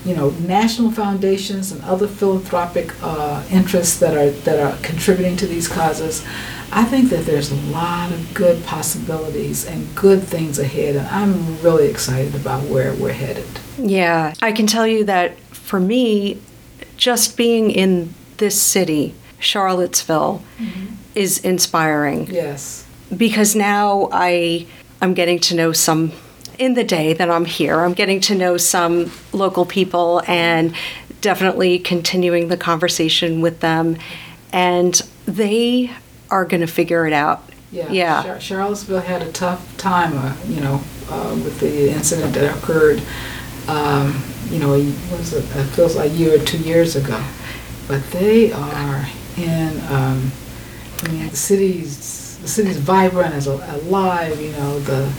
you 0.07 0.15
know, 0.15 0.29
national 0.29 0.91
foundations 0.91 1.71
and 1.71 1.83
other 1.83 2.07
philanthropic 2.07 2.93
uh, 3.03 3.43
interests 3.51 3.99
that 3.99 4.15
are 4.15 4.29
that 4.29 4.59
are 4.59 4.77
contributing 4.81 5.35
to 5.37 5.45
these 5.45 5.67
causes. 5.67 6.25
I 6.71 6.83
think 6.85 7.09
that 7.09 7.25
there's 7.25 7.51
a 7.51 7.55
lot 7.71 8.11
of 8.11 8.33
good 8.33 8.63
possibilities 8.65 9.65
and 9.65 9.93
good 9.95 10.23
things 10.23 10.59
ahead, 10.59 10.95
and 10.95 11.07
I'm 11.07 11.61
really 11.61 11.89
excited 11.89 12.35
about 12.35 12.63
where 12.63 12.93
we're 12.93 13.13
headed. 13.13 13.47
Yeah, 13.77 14.33
I 14.41 14.53
can 14.53 14.65
tell 14.65 14.87
you 14.87 15.03
that 15.05 15.37
for 15.51 15.79
me, 15.79 16.39
just 16.95 17.35
being 17.35 17.69
in 17.69 18.13
this 18.37 18.59
city, 18.59 19.13
Charlottesville, 19.39 20.41
mm-hmm. 20.57 20.95
is 21.15 21.39
inspiring. 21.39 22.27
Yes. 22.27 22.85
Because 23.15 23.55
now 23.55 24.07
I 24.11 24.67
I'm 25.01 25.13
getting 25.13 25.39
to 25.39 25.55
know 25.55 25.73
some 25.73 26.11
in 26.57 26.73
the 26.73 26.83
day 26.83 27.13
that 27.13 27.29
I'm 27.29 27.45
here. 27.45 27.81
I'm 27.81 27.93
getting 27.93 28.19
to 28.21 28.35
know 28.35 28.57
some 28.57 29.11
local 29.31 29.65
people 29.65 30.21
and 30.27 30.73
definitely 31.21 31.79
continuing 31.79 32.47
the 32.47 32.57
conversation 32.57 33.41
with 33.41 33.59
them. 33.59 33.97
And 34.51 34.95
they 35.25 35.91
are 36.29 36.45
going 36.45 36.61
to 36.61 36.67
figure 36.67 37.05
it 37.07 37.13
out. 37.13 37.43
Yeah. 37.71 37.91
yeah. 37.91 38.39
Charlottesville 38.39 39.01
had 39.01 39.21
a 39.21 39.31
tough 39.31 39.77
time, 39.77 40.17
uh, 40.17 40.35
you 40.47 40.61
know, 40.61 40.81
uh, 41.09 41.39
with 41.43 41.59
the 41.59 41.91
incident 41.91 42.33
that 42.35 42.57
occurred, 42.57 43.01
um, 43.67 44.23
you 44.49 44.59
know, 44.59 44.69
was 44.69 45.33
it, 45.33 45.43
it 45.43 45.65
feels 45.65 45.95
like 45.95 46.11
a 46.11 46.13
year 46.13 46.35
or 46.35 46.43
two 46.43 46.59
years 46.59 46.95
ago. 46.95 47.21
But 47.87 48.03
they 48.11 48.51
are 48.51 49.05
in, 49.37 49.79
um, 49.89 50.31
I 51.03 51.11
mean, 51.11 51.29
the 51.29 51.35
city's, 51.35 52.37
the 52.39 52.47
city's 52.47 52.77
vibrant, 52.77 53.33
as 53.33 53.47
alive, 53.47 54.41
you 54.41 54.51
know, 54.53 54.79
the 54.79 55.11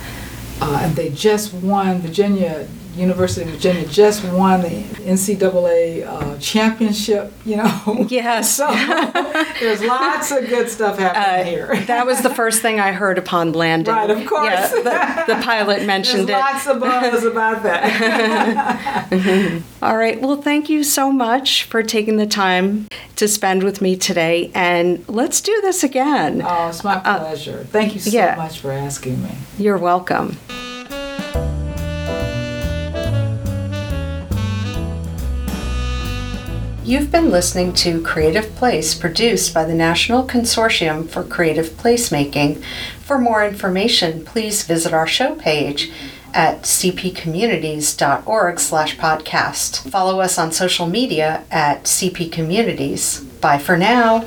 uh, 0.60 0.80
and 0.82 0.96
they 0.96 1.10
just 1.10 1.52
won 1.54 1.98
Virginia 2.00 2.66
University 2.98 3.42
of 3.42 3.48
Virginia 3.50 3.86
just 3.86 4.24
won 4.24 4.62
the 4.62 4.68
NCAA 4.68 6.06
uh, 6.06 6.38
championship. 6.38 7.32
You 7.44 7.56
know. 7.56 8.06
Yes. 8.18 8.56
so 8.56 8.66
there's 9.60 9.82
lots 9.82 10.30
of 10.30 10.48
good 10.48 10.68
stuff 10.68 10.98
happening 10.98 11.46
uh, 11.46 11.50
here. 11.50 11.76
that 11.86 12.06
was 12.06 12.22
the 12.22 12.30
first 12.30 12.62
thing 12.62 12.80
I 12.80 12.92
heard 12.92 13.18
upon 13.18 13.52
landing. 13.52 13.94
Right. 13.94 14.10
Of 14.10 14.26
course. 14.26 14.50
Yeah, 14.50 15.24
the, 15.26 15.34
the 15.34 15.42
pilot 15.42 15.84
mentioned 15.86 16.28
there's 16.28 16.38
it. 16.38 16.54
Lots 16.54 16.66
of 16.66 16.80
buzz 16.80 17.24
about 17.24 17.62
that. 17.64 19.62
All 19.82 19.96
right. 19.96 20.20
Well, 20.20 20.40
thank 20.40 20.68
you 20.68 20.82
so 20.84 21.12
much 21.12 21.64
for 21.64 21.82
taking 21.82 22.16
the 22.16 22.26
time 22.26 22.88
to 23.16 23.28
spend 23.28 23.62
with 23.62 23.80
me 23.80 23.96
today, 23.96 24.50
and 24.54 25.06
let's 25.08 25.40
do 25.40 25.58
this 25.60 25.84
again. 25.84 26.42
Oh, 26.44 26.68
it's 26.68 26.82
my 26.82 26.96
uh, 26.96 27.18
pleasure. 27.20 27.64
thank 27.70 27.94
you 27.94 28.00
so 28.00 28.10
yeah. 28.10 28.34
much 28.36 28.58
for 28.60 28.72
asking 28.72 29.22
me. 29.22 29.30
You're 29.58 29.78
welcome. 29.78 30.38
You've 36.88 37.12
been 37.12 37.30
listening 37.30 37.74
to 37.74 38.00
Creative 38.00 38.50
Place 38.54 38.94
produced 38.94 39.52
by 39.52 39.66
the 39.66 39.74
National 39.74 40.26
Consortium 40.26 41.06
for 41.06 41.22
Creative 41.22 41.66
Placemaking. 41.66 42.64
For 43.00 43.18
more 43.18 43.46
information, 43.46 44.24
please 44.24 44.62
visit 44.62 44.94
our 44.94 45.06
show 45.06 45.34
page 45.34 45.92
at 46.32 46.62
cpcommunities.org 46.62 48.58
slash 48.58 48.96
podcast. 48.96 49.90
Follow 49.90 50.20
us 50.20 50.38
on 50.38 50.50
social 50.50 50.86
media 50.86 51.44
at 51.50 51.82
cpcommunities. 51.84 53.38
Bye 53.42 53.58
for 53.58 53.76
now. 53.76 54.24